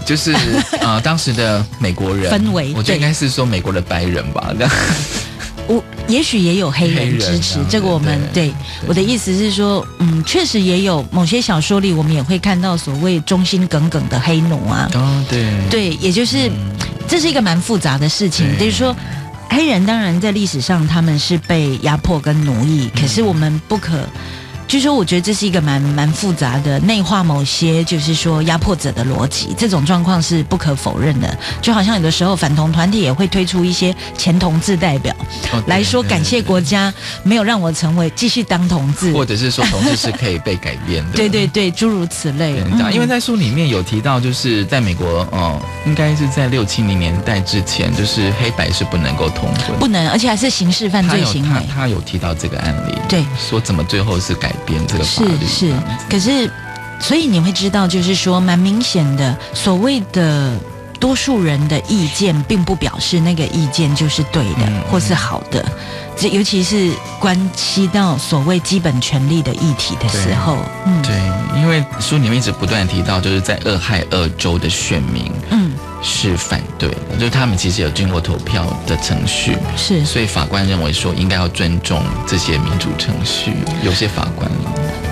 [0.05, 0.35] 就是
[0.81, 2.31] 呃，当时的美国人。
[2.33, 4.53] 氛围，我觉得应该是说美国的白人吧，
[5.69, 8.53] 我也许也有黑人支持这个，我们对
[8.87, 16.51] 我的意思是说，嗯，确实也有某些小说里，我们也会看到所谓忠心耿耿的黑奴啊，哦，对，对，也就是
[17.07, 18.95] 这是一个蛮复杂的事情，等于说。
[19.51, 24.07] 黑人当然在历史上他们是被压迫跟奴役，可是我们不可。
[24.71, 31.37] 据说，我觉得这是一个蛮蛮复杂的内化某些，就是说压迫者的逻辑，这种状况是不可否认的。
[31.61, 35.13] 就好像有的时候反同团体也会推出一些前同志代表
[35.67, 41.15] 来说，感谢国家没有让我成为继续当同志，或者是说同志是可以被改变的。
[41.19, 42.63] 对对对，诸如此类。
[42.93, 51.61] 因为在书里面有提到，就是在美国，哦，应该是在六七零年代之前，就是黑白是不能够通婚，不能，而且还是刑事犯罪行为。
[51.75, 54.55] 他有提到这个案例，对，说怎么最后是改。
[54.65, 55.75] 编这个是是，
[56.09, 56.51] 可是，
[57.01, 60.57] 所以你会知道，就是说，蛮明显的，所谓的
[60.99, 65.65] 多数人的意见，并不表示那个意见就是对的或是好的。
[66.17, 71.17] 这尤其是关系到所谓基本权利的议题的时候，嗯，对，
[71.61, 75.60] 因为书里面一直不断提到，就是在俄亥俄州的选民，嗯。
[76.03, 83.53] 是反对的，就是他们其实有经过投票的程序，是，所以法官认为说应该要尊重这些民主程序。
[83.83, 84.51] 有些法官，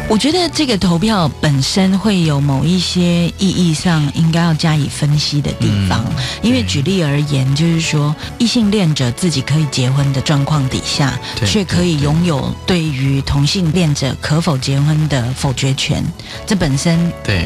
[0.09, 6.05] 我觉得这个投票本身会有某一些意义上应该要加以分析的地方，
[6.43, 16.03] 因为举例而言，就是说异性恋者自己可以结婚的状况底下，却可以拥有对于同性恋者可否结婚的否决权，
[16.47, 17.45] 这本身对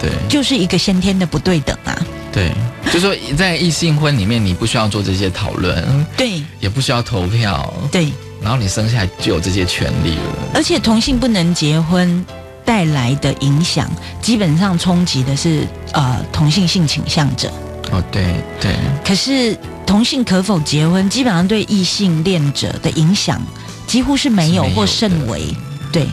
[0.00, 1.96] 对，就是一个先天的不对等啊。
[2.32, 2.52] 对，
[2.92, 10.22] 就说在异性婚里面，你不需要做这些讨论，对，也不需要投票，对，然后你生下来就有这些权利了。
[10.54, 12.24] 而且同性不能结婚
[12.64, 13.90] 带来的影响，
[14.22, 17.50] 基本上冲击的是呃同性性倾向者。
[17.90, 18.24] 哦，对
[18.60, 18.76] 对。
[19.04, 23.42] 可是同性可否结婚，基本上对异性恋者的影响
[23.88, 25.42] 几乎是没有或甚微，
[25.90, 26.06] 对。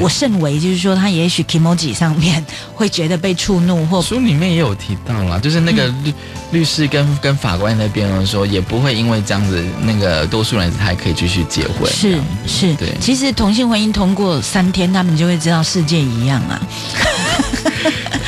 [0.00, 6.14] 我甚为就是说，他也许 emoji 上面会觉得被触怒，或书里面也有提到啦，就是那个律
[6.52, 11.90] 律师跟跟法官那边说，也不会因为这样子，那个多数人他还可以继续结婚。
[11.90, 12.92] 是是，对。
[13.00, 16.60] 其实同性婚姻通过三天，他们就会知道世界一样啊。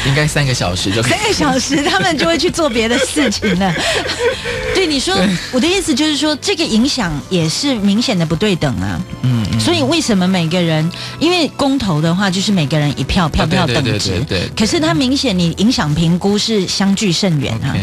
[0.06, 3.72] 应该三个小时就三个小时，他们就会去做别的事情了。
[4.74, 5.14] 对你说，
[5.52, 8.98] 我的意思就是说，这个影响也是明显的不对等啊。
[9.22, 14.24] 嗯，所以为什么每个人，因为公投的话，就是每个人一票，票票等值。
[14.26, 14.48] 对。
[14.56, 17.76] 可是它明显，你影响评估是相距甚远啊。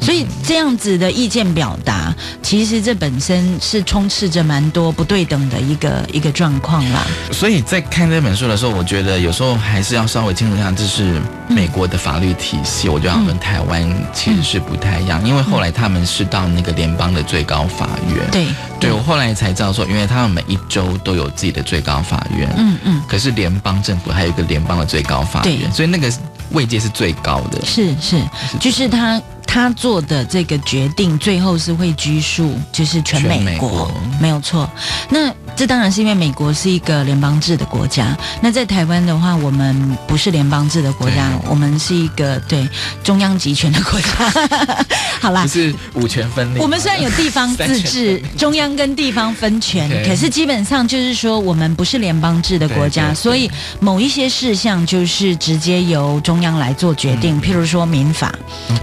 [0.00, 7.06] 所以这样子的意见表达，其实这本身是充斥着蛮多不对等的一个一个状况啦。
[7.30, 15.24] 所以在看这本书的时候，我觉得有时候还是要稍微清楚一下，这是美国的法律体系，我觉得跟台湾其实是不太一样。
[15.26, 18.46] 因为后来他们是到那个联邦的最高法院，对，
[18.80, 26.10] 对我后来才知道说，因为他们每一州都有自己的最高法院，嗯嗯，可是联邦政府还有一个联邦的最高法院，所以那个
[26.52, 28.20] 位阶是最高的，是是，
[28.58, 29.20] 就是他。
[29.46, 34.70] 他做的这个决定，最后是会拘束，就是全美国，没有错。
[35.08, 38.16] 那这当然是因为美国是一个联邦制的国家。
[38.40, 42.68] 那在台湾的话，我们不是联邦制的国家，我们是一个对
[43.02, 44.86] 中央集权的国家。
[45.20, 46.60] 好啦，是五权分立。
[46.60, 57.38] 我们虽然有地方自治，中央跟地方分权，可是基本上就是说，我们不是联邦制的国家，所以某一些事项就是直接由中央来做决定。
[57.42, 58.32] 譬如说民法，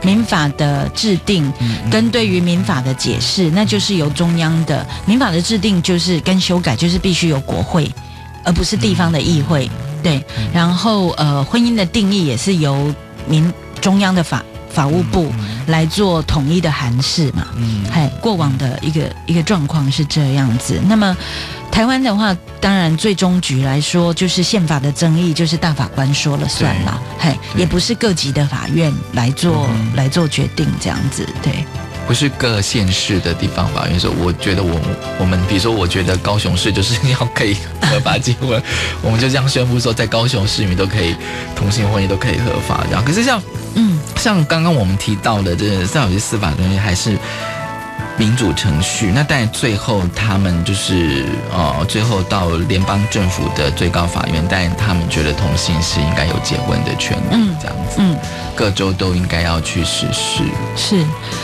[0.03, 0.51] 民法。
[0.57, 1.51] 的制定
[1.89, 7.89] 跟对于民法的解释，那就是由中央的民法的制定，就是跟修改，就是必须由国会，
[8.43, 9.69] 而不是地方的议会。
[10.03, 12.93] 对，然后呃，婚姻的定义也是由
[13.27, 15.31] 民中央的法法务部
[15.67, 17.47] 来做统一的函释嘛。
[17.55, 20.81] 嗯，还过往的一个一个状况是这样子。
[20.87, 21.15] 那么。
[21.77, 31.63] 台湾的话，当然最终局来说，就是宪法的争议，就是大法官说了算了，嘿，也不是各级的法院来做来做决定这样子，对，
[32.07, 34.81] 不是各县市的地方法院说，我觉得我
[35.19, 38.59] 我们，比如说，我觉得高雄市就是要可以合法结婚，
[39.03, 41.15] 我们就这样宣布说，在高雄市里面都可以
[41.55, 43.05] 同性婚姻都可以合法这样。
[43.05, 43.39] 可是像
[43.75, 47.15] 嗯，像刚刚我们提到的，这在有些司法东西还是。
[48.17, 58.17] 民主程序，那但最后他们就是呃，最后到联邦政府的最高法院，但他们觉得同性是应该有结婚的权利，这样子，嗯，
[58.55, 60.43] 各州都应该要去实施，
[60.75, 60.95] 是，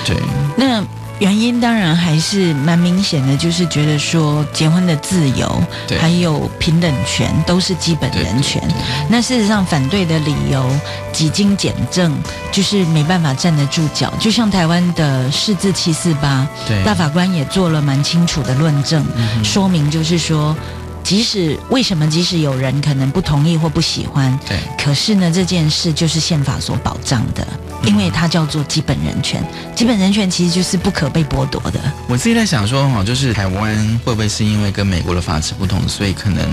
[0.03, 0.17] 对，
[0.57, 0.84] 那。
[1.20, 5.64] 原因当然还是蛮明显的，就是觉得说结婚的自由，
[5.99, 8.61] 还有平等权都是基本人权。
[9.09, 10.66] 那事实上反对的理由
[11.11, 12.14] 几经检证，
[12.51, 14.11] 就是没办法站得住脚。
[14.20, 16.47] 就像台湾的四字七四八，
[16.84, 19.05] 大法官也做了蛮清楚的论证，
[19.43, 20.55] 说明就是说。
[21.03, 27.45] 即使为什么，即使有人可能不同意或不喜欢，对，可是呢，这件事就是宪法所保障的，
[27.85, 29.43] 因为它叫做基本人权。
[29.75, 31.79] 基本人权其实就是不可被剥夺的。
[32.07, 33.75] 我自己在想说，哈，就是台湾
[34.05, 36.47] 会不会是因为跟美国的法制不同，所以可能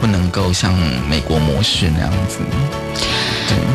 [0.00, 0.72] 不能够像
[1.08, 2.38] 美国模式那样子？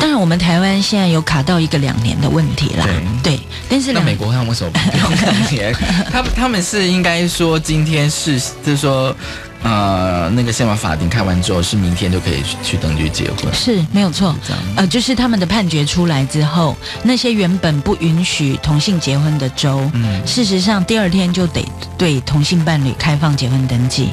[0.00, 2.86] 当然，我们台湾现在有卡到一个两年的问题啦。
[3.22, 3.38] 对，
[3.68, 5.74] 但是那美国他们为什么不用两年？
[6.10, 9.14] 他他们是应该说今天是，就是说。
[9.62, 14.34] 呃，那个宪法法庭开完之后，是明天就可以去登记结婚，是没有错。
[14.74, 21.64] 呃，就是他们的判决出来之后，那些原本不允许同性结婚的州，嗯，事实上第二天就得
[21.96, 24.10] 对同性伴侣开放结婚登记。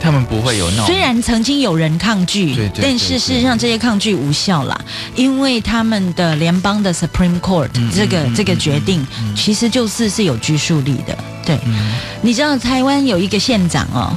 [0.00, 0.84] 他们不会有闹。
[0.84, 4.78] 虽然曾经有人抗拒，对对，但是事实上这些抗拒无效啦，
[5.14, 11.16] 因为他们的联邦的 Supreme Court 这个这个决定，其实就是是有拘束力的。
[11.46, 11.58] 对，
[12.20, 14.14] 你知道台湾有一个县长哦。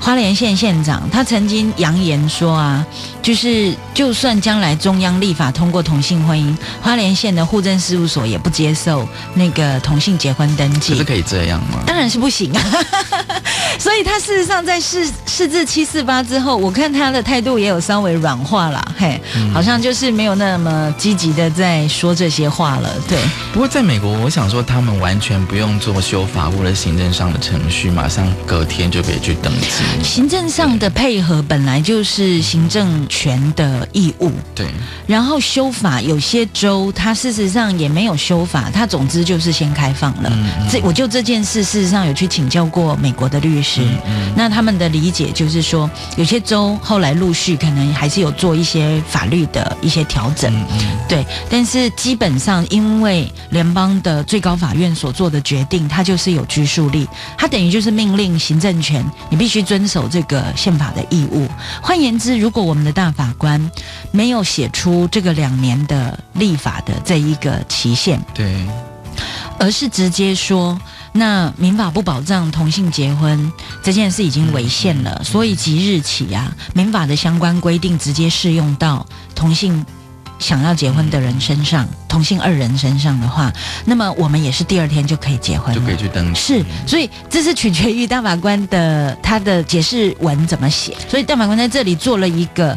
[0.00, 2.84] 花莲县县长他曾经扬言说啊，
[3.22, 10.94] 就是就算将来中央立法通过同性婚姻，花莲县的户政事务所也不接受那个同性结婚登记。
[10.94, 11.80] 可是可以这样吗？
[11.86, 12.62] 当然是不行啊。
[13.78, 19.18] 所以他事实上在试试至七四八之后，我看他的态度也有稍微软化了，嘿，
[19.54, 22.90] 好像就是没有那么积极的在说这些话了。
[23.08, 23.18] 对。
[23.52, 29.84] 不过在美国，我想说他们完全不用做修法或者行政上的程序，马上隔天就可以去登记。
[30.02, 34.66] 行政上的配合本来就是行政权的义务，对。
[35.06, 40.32] 然后修法，有些州它事实上也没有修法，它总之就是先开放了。
[40.70, 43.82] 这我就这件事，事实上有去请教过美国的律师，
[44.36, 50.52] 那他们的理解就是说，有些州后来陆续可能还是有做一些法律的一些调整，
[51.08, 51.24] 对。
[51.50, 59.79] 但是基本上，因为联邦的最高法院所做的决定，它就是有拘束力，它等于就是命令行政权，你必须遵。
[59.80, 61.48] 遵守这个宪法的义务。
[61.80, 63.70] 换言之，如果我们的大法官
[64.10, 68.66] 没有写出这个两年的立法的这一个期限，对，
[69.58, 70.78] 而是直接说
[71.12, 73.50] 那民法不保障同性结婚
[73.82, 79.86] 这件事已经违宪了，所以即日起啊，民法的相关规定直接适用到同性
[80.40, 83.52] 想要结婚的人身上，同性二人身上的话，
[83.84, 86.40] 那么我们也是第二天就可以结婚，就可以去登记。
[86.40, 92.76] 是，所以这是取决于大法官的他的解释文怎么写，所以大法官在这里做了一个。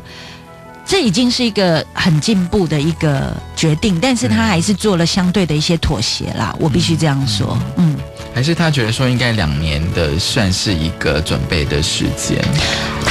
[0.85, 7.95] 这已经是一个很进步的一个决定，但是他还是做了相对的一些妥协啦，我必须这样说，嗯。
[8.35, 12.43] 还是他觉得说应该两年的算是一个准备的时间。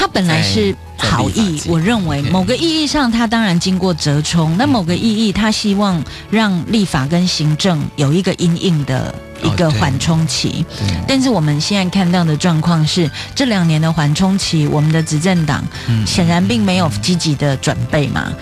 [0.02, 9.14] 他本来是好意，我认为某个意义上他当然经过折冲，那某个意义他希望让立法跟行政有一个阴影的。
[9.44, 10.64] 一个缓冲期，
[11.04, 15.64] 但是我们现在看到的状况是，这两年的缓冲期，我们的执政党
[16.06, 18.32] 显然并没有积极的准备嘛。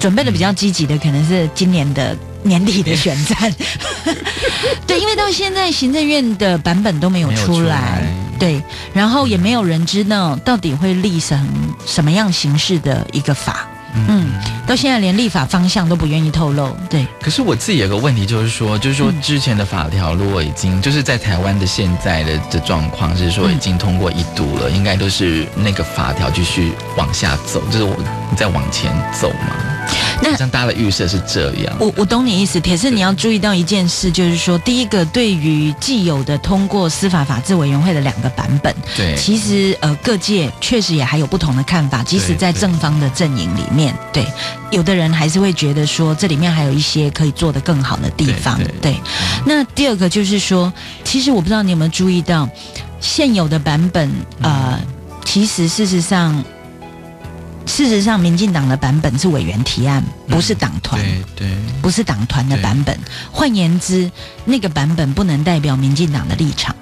[0.00, 3.54] 准备的比较积极的，可能是今年的年底的选战。
[4.86, 8.02] 对，因为到现在行政院的版本都没有出来，
[8.38, 8.62] 对，
[8.92, 11.46] 然后也没有人知道到底会立成
[11.86, 13.66] 什么样形式的一个法。
[14.06, 14.30] 嗯，
[14.66, 16.76] 到现在连立法方向都不愿意透露。
[16.90, 27.96] 对，可是我自己有个问题，就是说，就是说之前的法条如果已经就是在台湾的现在的的状况是说已经通过一读了，应该都是那个法条继续往下走，就是我
[28.36, 29.56] 再往前走嘛。
[30.20, 32.58] 那像大家的预设是这样，我我懂你意思。
[32.60, 44.26] 铁是你要注意到一件事，就是说，第一个，对于既有的通过司法法制委员会的两个版本，对，其实呃各界确实也还有不同的看法，即使在正方的阵营里面，对，
[44.70, 49.00] 有的人还是会觉得说这里面还有一些可以做得更好的地方，对。
[49.46, 50.72] 那第二个就是说，
[51.04, 52.48] 其实我不知道你有没有注意到，
[53.00, 54.10] 现有的版本
[54.42, 54.78] 呃，
[55.24, 56.44] 其实事实上。
[57.68, 61.00] 事实上，民进党的版本是委员提案，不是党团，
[61.36, 62.98] 对对，不是党团的版本。
[63.30, 64.10] 换言之，
[64.46, 66.74] 那个版本不能代表民进党的立场。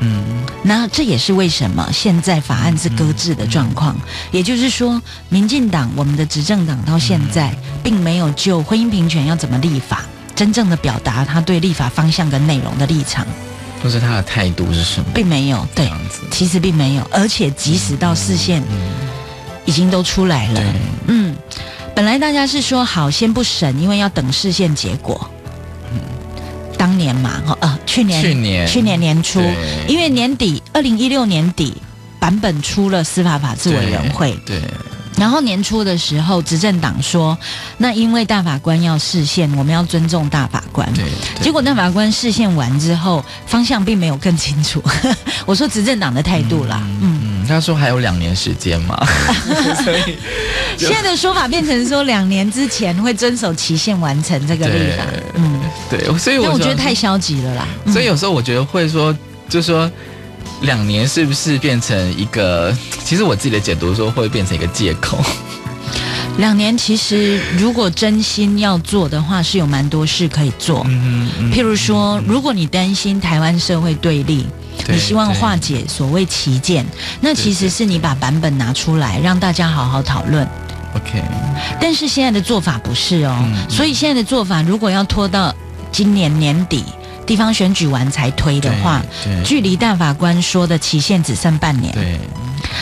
[0.00, 3.96] 嗯，那这也是为什么现在法案是搁置的状况。
[4.32, 10.02] 也就是说，民进党我们的执政党到现在并没有就婚姻平权要怎么立法，
[10.34, 13.24] 真正的表达他对立法方向跟内容的立场。
[13.82, 15.06] 或是他的态度是什么？
[15.14, 15.88] 并没有，对，
[16.30, 17.08] 其实并没有。
[17.12, 18.62] 而且即使到视线。
[19.64, 20.62] 已经都出来了，
[21.06, 21.34] 嗯，
[21.94, 25.30] 本来大家是说好先不审，因为要等视线结果。
[25.92, 26.00] 嗯，
[26.76, 29.40] 当年嘛，呃，去年去年去年年初，
[29.88, 31.74] 因为年底二零一六年底
[32.18, 34.60] 版本出了司法法制委员会，对。
[35.16, 37.38] 然后年初的时候，执政党说，
[37.78, 40.92] 那因为大法官要视线，我们要尊重大法官。
[40.92, 41.04] 对。
[41.40, 44.82] 结果大法官视线完之后，方向并没有更清楚。
[45.46, 48.96] 我说执政党的态度啦，嗯，他说还有两年时间嘛。
[49.84, 50.16] 所以
[50.76, 55.04] 现在的说法变成说两年之前会遵守期限完成这个立法。
[55.34, 56.18] 嗯，对。
[56.18, 57.68] 所以我觉得太消极了啦。
[57.92, 59.16] 所以有时候我觉得会说，
[59.48, 59.90] 就说。
[60.60, 62.74] 两年是不是变成一个？
[63.04, 65.22] 其实我自己的解读说会变成一个借口。
[66.38, 70.82] 两年其实如果真心要做的话，是有蛮多事可以做。
[70.88, 71.52] 嗯嗯。
[71.52, 74.46] 譬如说，如果你担心台湾社会对立，
[74.88, 76.84] 你希望化解所谓旗舰，
[77.20, 80.46] 那其实是你把版本拿出来让大家好好讨论。
[80.94, 81.22] OK。
[81.80, 83.36] 但是现在的做法不是哦，
[83.68, 85.54] 所以现在的做法如果要拖到
[85.90, 86.84] 今年年底。
[87.26, 89.00] 地方选举完才推的话，
[89.46, 91.90] 距离大法官说的期限只剩半年。
[91.94, 92.20] 对，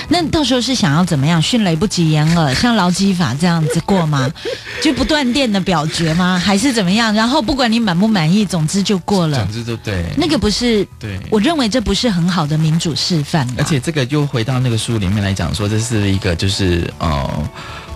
[0.08, 1.40] 那到时候是想要怎么样？
[1.42, 4.30] 迅雷不及掩耳，像劳基法这样子过吗？
[4.82, 6.40] 就不断电的表决吗？
[6.42, 7.12] 还是怎么样？
[7.14, 9.44] 然后不管你满不满意，总之就过了。
[9.44, 10.04] 总之都对。
[10.16, 13.48] 那个不是，对，我认为这不是很好的民主示范。
[13.56, 17.48] 而且这个又回到那个书里面来讲，说这是一个就是呃。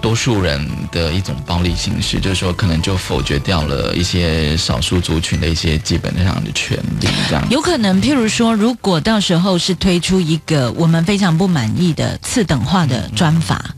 [0.07, 7.45] 多数人的一种暴力形式，就是说，可能就否决掉了一些少数族群的一些基本上的权利，这样。
[7.51, 13.75] 有可能，譬如说，如果到时候是推出一个我们非常不满意的次等化的专法，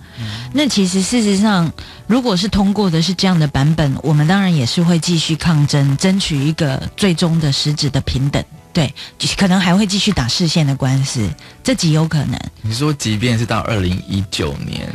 [0.53, 1.73] 那其实事实上，
[2.07, 8.45] 如果是通过的是这样的版本，我们当然也是会继续抗争，争取一个最终的实质的平等。
[8.75, 8.95] 对，
[9.39, 11.27] 可能还会继续打视线的官司，
[11.65, 12.39] 这极有可能。
[12.61, 14.95] 你说，即便是到二零一九年。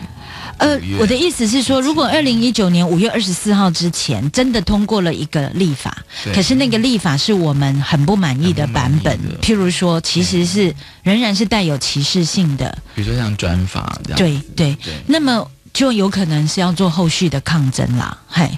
[0.57, 5.97] 呃，我的意思是说，如果二零一九年五月二十四号之前真的通过了一个立法，
[6.33, 10.73] 可是那个立法是我们很不满意的版本，譬如说，其实是
[11.03, 14.39] 仍然是带有歧视性的，比如说像专法这样，对。
[14.55, 14.77] 对，
[15.07, 18.17] 那么就有可能是要做后续的抗争啦。
[18.27, 18.49] 嘿，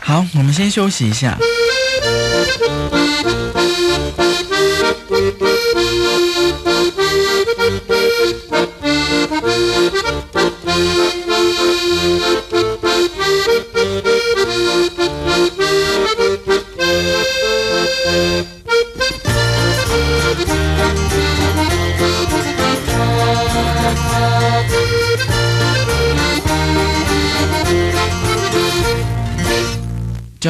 [0.00, 1.38] 好，我们先休息一下。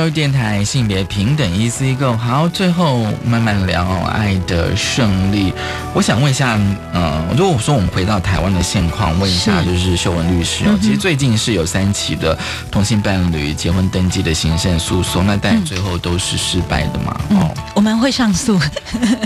[0.07, 5.53] 育电台性别平等 E C Go，好，最后慢慢聊爱的胜利。
[5.93, 6.57] 我想问一下，
[6.95, 12.38] 嗯，如果我说我们回到台湾的现况，问一下就是秀文律师哦，其实最近是有三起的
[12.70, 17.20] 同性伴侣结婚登记的行政诉讼，那但最后都是失败的嘛？
[17.30, 18.61] 哦，我们会上诉，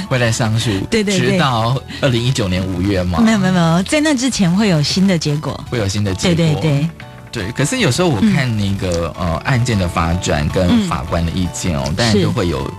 [0.09, 3.21] 会来上诉， 对对对，直到二零一九年五月吗？
[3.21, 6.89] 没有没有没有，在那之前会有新的结果，会有新的结果，对对对。
[7.35, 12.72] 对，可是有时候我看那个呃案件的发展跟法官的意见哦，当然就会有。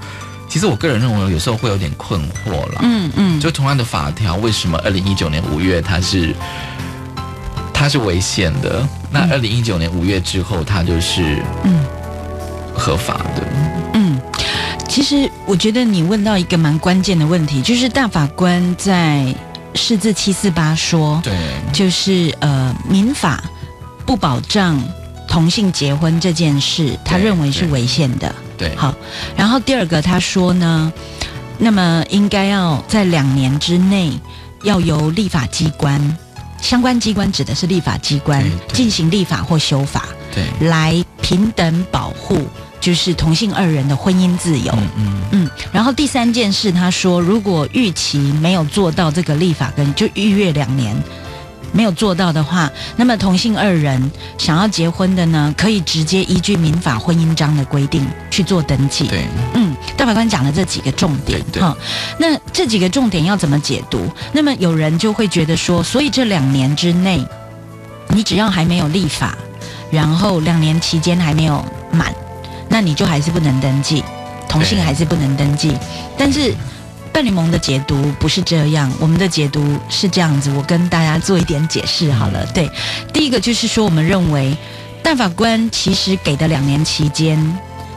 [0.48, 2.80] 其实我个人认为有时候会有点困惑了。
[2.84, 3.40] 嗯嗯。
[3.42, 6.34] 就同样的法条，为什么二零一九年五月它是
[7.74, 8.88] 它是违宪的？
[9.12, 11.86] 那二零一九年五月之后，它就是嗯
[12.74, 13.44] 合法的？
[13.96, 14.18] 嗯，
[14.88, 19.36] 其实我觉得你问到一个蛮关键的问题，就是大法官在
[19.74, 21.36] 释字七四八说，对，
[21.74, 23.44] 就是呃民法。
[24.06, 24.82] 不保障
[25.28, 28.34] 同性结婚这件事，他认为是违宪的。
[28.58, 28.94] 对，好。
[29.36, 30.94] 然后第二个，他说呢，
[31.58, 34.12] 那么应该要在两年之内，
[34.64, 36.18] 要由立法机关
[36.62, 38.44] 相关机关指的是立法机关
[38.74, 42.48] 进行立法或修法，对，来平等保护
[42.80, 44.72] 就是同性二人的婚姻自由。
[44.78, 45.50] 嗯嗯嗯。
[45.72, 50.96] 然后第三件事，他说，如果预期没有做到这个立法，跟就预约两年。
[51.76, 59.06] 没有做到的话，那么同性二人想要结婚的呢，可以直接依据民法婚姻章的规定去做登记。
[59.08, 61.76] 对，嗯，大法官讲了这几个重点哈。
[62.18, 64.10] 那这几个重点要怎么解读？
[64.32, 67.22] 那么有人就会觉得说，所以这两年之内，
[68.08, 69.36] 你只要还没有立法，
[69.92, 71.62] 然后两年期间还没有
[71.92, 72.16] 满，
[72.70, 74.02] 那你就还是不能登记，
[74.48, 75.76] 同性还是不能登记。
[76.18, 76.54] 但是。
[77.16, 80.52] 伴侣盟的解读不是这样，我们的解读是这样子。
[80.52, 82.46] 我跟大家做一点解释好了。
[82.48, 82.70] 对，
[83.14, 84.54] 第一个就是说，我们认为
[85.02, 87.40] 大法官其实给的两年期间，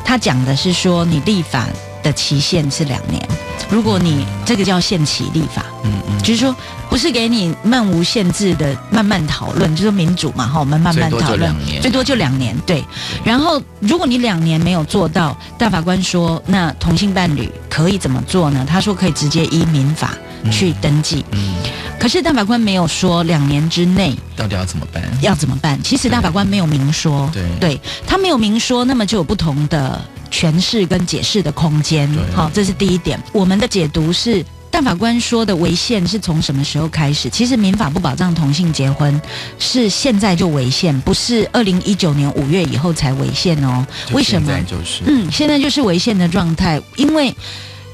[0.05, 1.66] 他讲的是说，你立法
[2.09, 3.22] 的期限是两年。
[3.68, 6.56] 如果你这个叫限期立法，嗯嗯，就是说
[6.88, 12.82] 不是给你漫无限制的慢慢讨论，就是民主嘛哈，我们慢慢讨论，最多就两年，对。
[13.22, 18.64] 然后如果你两年没有做到，大法官说，那同性伴侣可以怎么做呢？
[18.66, 20.14] 他说可以直接依民法
[20.50, 21.56] 去登记，嗯。
[22.00, 25.02] 可是大法官没有说两年之内到底要怎么办？
[25.20, 25.78] 要怎么办？
[25.82, 30.00] 其实大法官没有明说，对，对他没有明说，那么就有不同的。
[30.31, 33.18] 诠释跟解释的空间，好，这是第一点。
[33.33, 37.29] 我们的解读是，但法官说的违宪是从什么时候开始？
[37.31, 39.20] 其实民法不保障同性结婚，
[39.59, 43.87] 是现在就违宪，不是二零一九年五月以后才违宪哦。
[44.12, 44.53] 为什么？
[45.07, 47.35] 嗯，现在就是违宪的状态，因为。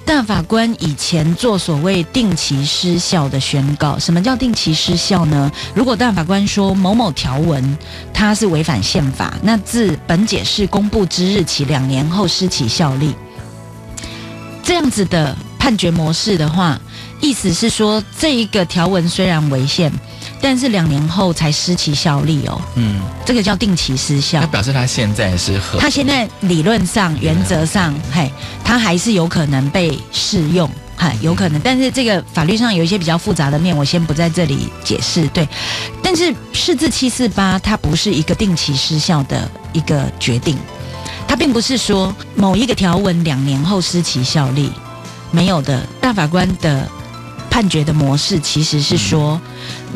[0.07, 5.51] 大法官以前做所谓定期失效的宣告，什么叫定期失效呢？
[5.75, 7.79] 如果大法官说某某条文
[8.13, 13.15] 它是违反宪法，那自本解释公布之日起两年后失其效力。
[14.63, 16.79] 这样子的判决模式的话，
[17.21, 19.91] 意思是说这一个条文虽然违宪。
[20.45, 28.31] 但是两年后才失其效力哦，嗯，这个叫定期失效，那表示他现在是合，他现在理论上、原则上，嘿，
[28.63, 31.59] 他还是有可能被适用，哈，有可能。
[31.63, 35.27] 但是这个法律上有一些比较复杂的面，我先不在这里解释。
[35.29, 35.49] 对，
[36.03, 40.59] 但是释字七四八它不是一个定期失效的一个决定，
[41.27, 44.71] 它并不是说某一个条文两年后失其效力，
[45.31, 45.81] 没有的。
[46.03, 46.87] 大法官的。
[47.51, 49.41] 判决的模式其实是说，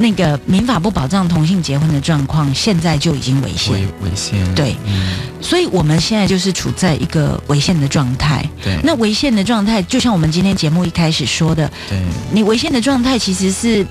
[0.00, 3.74] 那个民法不保障同性结婚的状况，现在就已经违宪。
[4.00, 4.54] 违宪。
[4.54, 4.76] 对，
[5.40, 8.48] 所以我们现在就是处在一个违宪的状态。
[8.62, 8.78] 对。
[8.84, 13.84] 那违宪的状态，就像我们今天节目一开始说的，对，你违宪的状态其实是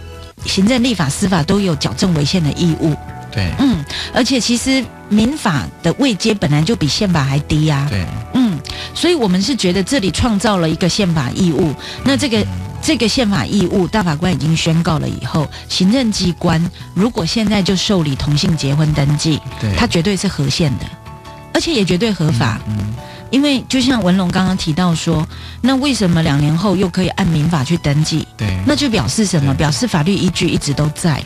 [0.45, 2.95] 行政、立法、司法都有矫正违宪的义务。
[3.29, 3.51] 对。
[3.59, 3.83] 嗯，
[4.13, 7.85] 而且其实民法的位阶本来就比宪法还低呀。
[7.89, 8.05] 对。
[8.33, 8.57] 嗯，
[8.93, 12.45] 所以我们是觉得这里创造了一个宪法义务，那这个。
[12.87, 20.85] 这个宪法义务，大法官已经宣告了以后，行政机关如果现在就受理同性结婚登记，对它绝对是合宪的，
[21.53, 22.61] 而且也绝对合法。
[22.65, 22.77] 嗯，
[23.29, 25.27] 因为就像文龙刚刚提到说，
[25.59, 28.25] 那为什么两年后又可以按民法去登记？
[28.37, 29.53] 对，那就表示什么？
[29.53, 31.21] 表示法律依据一直都在。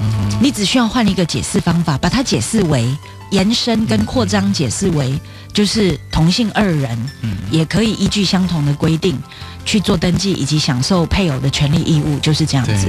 [0.00, 2.88] 嗯，你只需要换一个解释方法，把它解释为
[3.32, 5.20] 延伸跟扩张，解释为
[5.52, 9.18] 就是同性二人，嗯，也可以依据相同的规定。
[9.64, 12.88] 去做登记以及享受配偶的权利义务，就是这样子。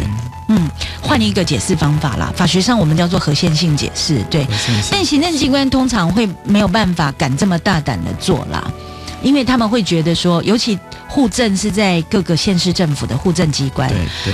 [0.49, 0.67] 嗯，
[0.99, 2.33] 换一个解释方法啦。
[2.35, 4.47] 法学上我们叫做合宪性解释，对。
[4.89, 8.73] 但行政机关通常会没有办法敢这么大胆的做啦，
[9.21, 10.75] 因为他们会觉得说，尤其
[11.07, 13.91] 户政是在各个县市政府的户政机关，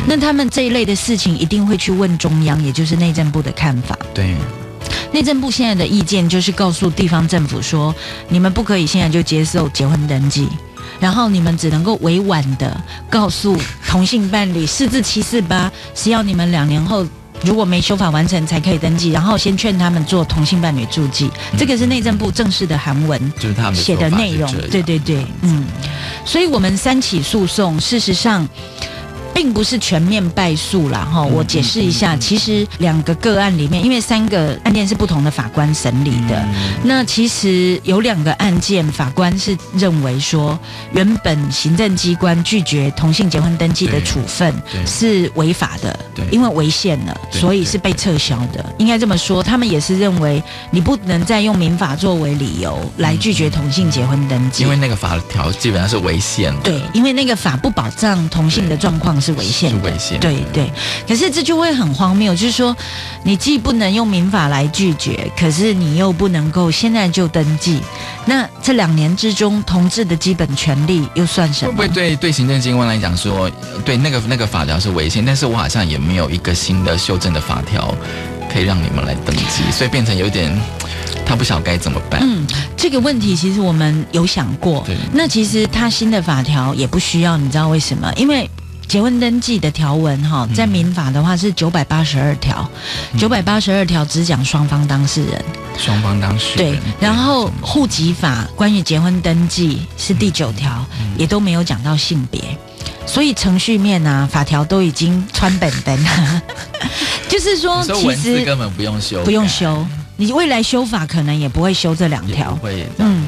[0.07, 3.99] 那他们这一类的事情一定会去问中央，也就是内政部的看法。
[4.13, 4.33] 对。
[5.11, 7.93] 内内政部现在的意见就是告诉地方政府说，
[8.29, 10.47] 你们不可以现在就接受结婚登记，
[10.97, 17.05] 然后你们只能够委婉的告诉同性伴侣，四至七四八是要你们两年后。
[17.41, 24.49] 如果没修法完成才可以登记，然后先劝他们做同性伴侣注记，这个是内政部正式的韩文，就是他们写的内容。
[24.69, 25.65] 对对对，嗯，
[26.25, 28.47] 所以我们三起诉讼，事实上。
[29.33, 36.45] 并不是全面败诉啦，哈，我解释一下，其实两个个案里面，因为三个案件是不同的法官审理的，
[36.83, 40.57] 那其实有两个案件，法官是认为说，
[40.93, 44.53] 原本行政机关拒绝同性结婚登记的处分
[44.85, 45.97] 是违法的，
[46.31, 48.65] 因为违宪了，所以是被撤销的。
[48.77, 56.61] 应该这么说，他们也是认为你不能再用民法作为理由来拒绝同性结婚登记，因为那个法条基本上是违宪的。
[56.63, 59.18] 对，因为那个法不保障同性的状况。
[59.19, 60.71] 是违宪，违宪，对对。
[61.07, 62.75] 可是这就会很荒谬，就是说，
[63.23, 67.79] 你既不能用民法来拒绝，可是你又不能够现在就登记。
[68.25, 71.71] 那这两年之中，同志的基本权利又算什么？
[71.71, 73.49] 会不会对对行政机关来讲说，
[73.83, 77.93] 对那个那个法条是违宪，但是我好像也没有一个新的修正的法条
[78.51, 80.55] 可以让你们来登记， 所以变成有点。
[81.25, 82.19] 他不晓得该怎么办。
[82.23, 82.43] 嗯，
[82.75, 84.83] 这个问题其实我们有想过。
[84.87, 84.97] 对。
[85.13, 88.11] 那其实他新的法条也不需要，你知道为什么？
[88.17, 88.49] 因为
[88.89, 92.67] 结婚登记的条文哈，在民法的话是九百八十二条，
[93.19, 95.45] 九百八十二条只讲双方当事人。
[95.77, 96.57] 双方当事人。
[96.57, 96.79] 对。
[96.99, 100.83] 然后户籍法关于结婚登记是第九条，
[101.15, 102.41] 也都没有讲到性别，
[103.05, 106.41] 所以程序面啊，法条都已经穿本本了。
[107.29, 109.85] 就是说，其实根本不用修，不用修。
[110.17, 113.25] 你未来修法可能也不会修这两条，会嗯，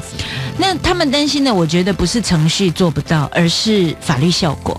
[0.58, 4.78] 那他们担心的，我觉得不是程序做不到，而是法律效果。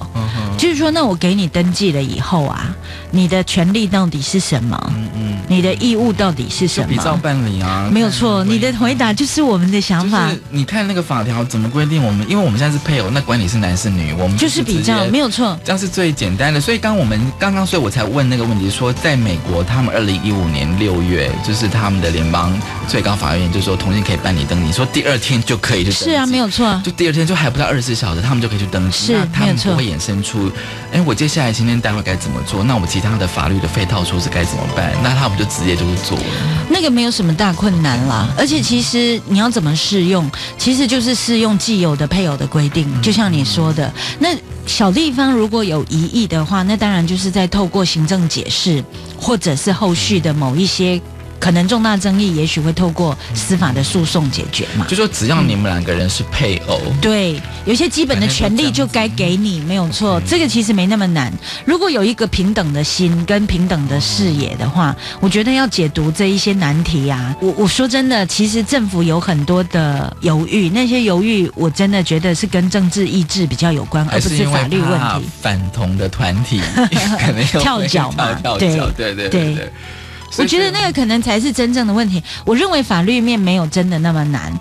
[0.57, 2.73] 就是说，那我给你登记了以后啊，
[3.11, 4.81] 你的权利到底是什么？
[4.95, 6.87] 嗯嗯，你的义务到底是什么？
[6.87, 8.43] 比照办理啊，没有错。
[8.43, 10.29] 你的回答就是我们的想法。
[10.49, 12.03] 你看那个法条怎么规定？
[12.03, 16.61] 我们因为我们现在是配偶，那管你是男是女，我们就是比较没有错，这样是最简单的。
[16.61, 22.53] 所以刚我们刚刚，所以我才问那个问题，说在美国，他们二零一五年六月，就是他们的联邦
[22.87, 30.42] 最高法院就说同性可以办理登记，说第二天就可以是啊，没有错，就第二天就还不到二十四小时，他们就可以去登记，是他们不会衍生出。
[30.91, 32.63] 哎，我接下来今天待会该怎么做？
[32.63, 34.91] 那我其他的法律的配套措施该怎么办？
[35.03, 36.23] 那他们就直接就是做了。
[36.69, 42.87] 那个没有什么大困难啦，而且其实你要怎么适用，其实就是适用既有的配偶的规定。
[43.01, 44.29] 就像你说的，那
[44.65, 48.83] 小地方如果有疑义的话，那当然就是在透过行政解释，
[49.19, 51.01] 或者是后续的某一些。
[51.43, 54.85] 可能重大争议，也许会透过司法的诉讼解决嘛？
[54.87, 60.21] 就说只要你们两个人是配偶，对，有些基本的权利就该给你，没有错。
[60.25, 61.29] 这个其实没那么难。
[61.65, 75.29] 如果有一个平等的心跟平等的视野的话，我觉得要解读这一些难题啊，我我说真的，其实政府有很多的犹豫，那些犹豫我真的觉得是跟政治意志比较有关，而不是法律问题。
[75.41, 76.61] 反同的团体
[77.19, 78.33] 可能跳脚嘛？
[78.57, 79.69] 对对对对。
[80.37, 82.21] 我觉得那个可能才是真正的问题。
[82.45, 84.51] 我认为法律面没有真的那么难。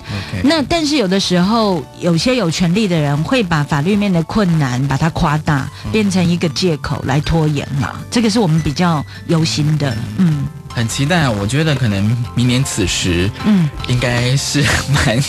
[0.44, 7.92] 那但是有的时候，有些有权利的人会把法律面的困难把它夸大，变成一个借口来拖延嘛。
[8.10, 9.96] 这个是我们比较忧心的。
[10.18, 10.46] 嗯。
[10.74, 14.62] 很期待，我觉得可能明年此时，嗯，应该是
[15.06, 15.22] 蛮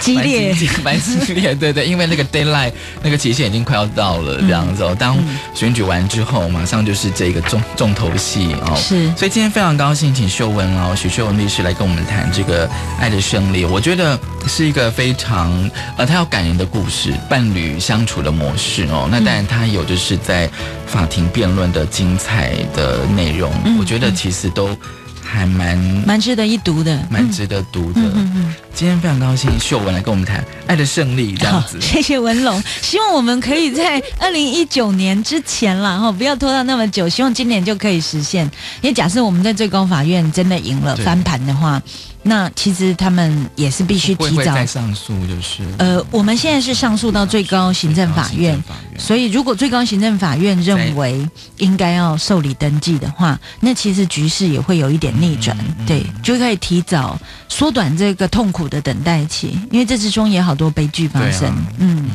[0.00, 4.96] 激烈、蛮激烈， 对对，因为那个 deadline 那个期限已经快要到了，这样子哦。
[4.98, 5.16] 当
[5.54, 8.74] 选举完之后，马上就是这个重重头戏哦。
[8.76, 12.68] 是，所以今天非常高兴，请秀文哦，许秀文律师来跟我们谈这个
[12.98, 13.64] 爱的胜利。
[13.64, 14.18] 我觉得
[14.48, 19.08] 是一个非常呃，他要感人的故事，伴侣相处的模式哦。
[19.10, 20.50] 那当然，他有就是在。
[20.84, 24.61] 法庭辩论的精彩的内容，我觉得其实都
[25.22, 28.00] 还蛮蛮值得一读的，蛮值得读的。
[28.74, 31.80] 今天非常高兴，秀文来跟我们谈《爱的胜利》这样子。
[31.82, 38.44] 谢谢文龙，希望我们可以在二零一九年之前啦哈，不要拖到那么久，希望今年就可以实现。
[38.80, 41.80] 因为假设我们在最高法院真的赢了翻盘的话。
[42.22, 45.62] 那其实他们也是必须提早上诉，就是。
[45.78, 48.62] 呃，我们现在是上诉到最高行政法院，
[48.96, 55.56] 所以如果最高行政法院认为应该要受理登记的话，那其实局势也会有一点逆转，
[55.86, 57.18] 对，就可以提早
[57.48, 61.52] 缩短这个痛苦的等待期，因为这之中也好多悲剧发生。
[61.78, 62.08] 嗯，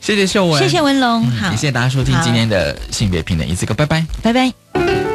[0.00, 5.09] 谢谢秀文，谢谢文龙，好，谢谢大家收听今天的性别平等一次个，拜拜，拜拜。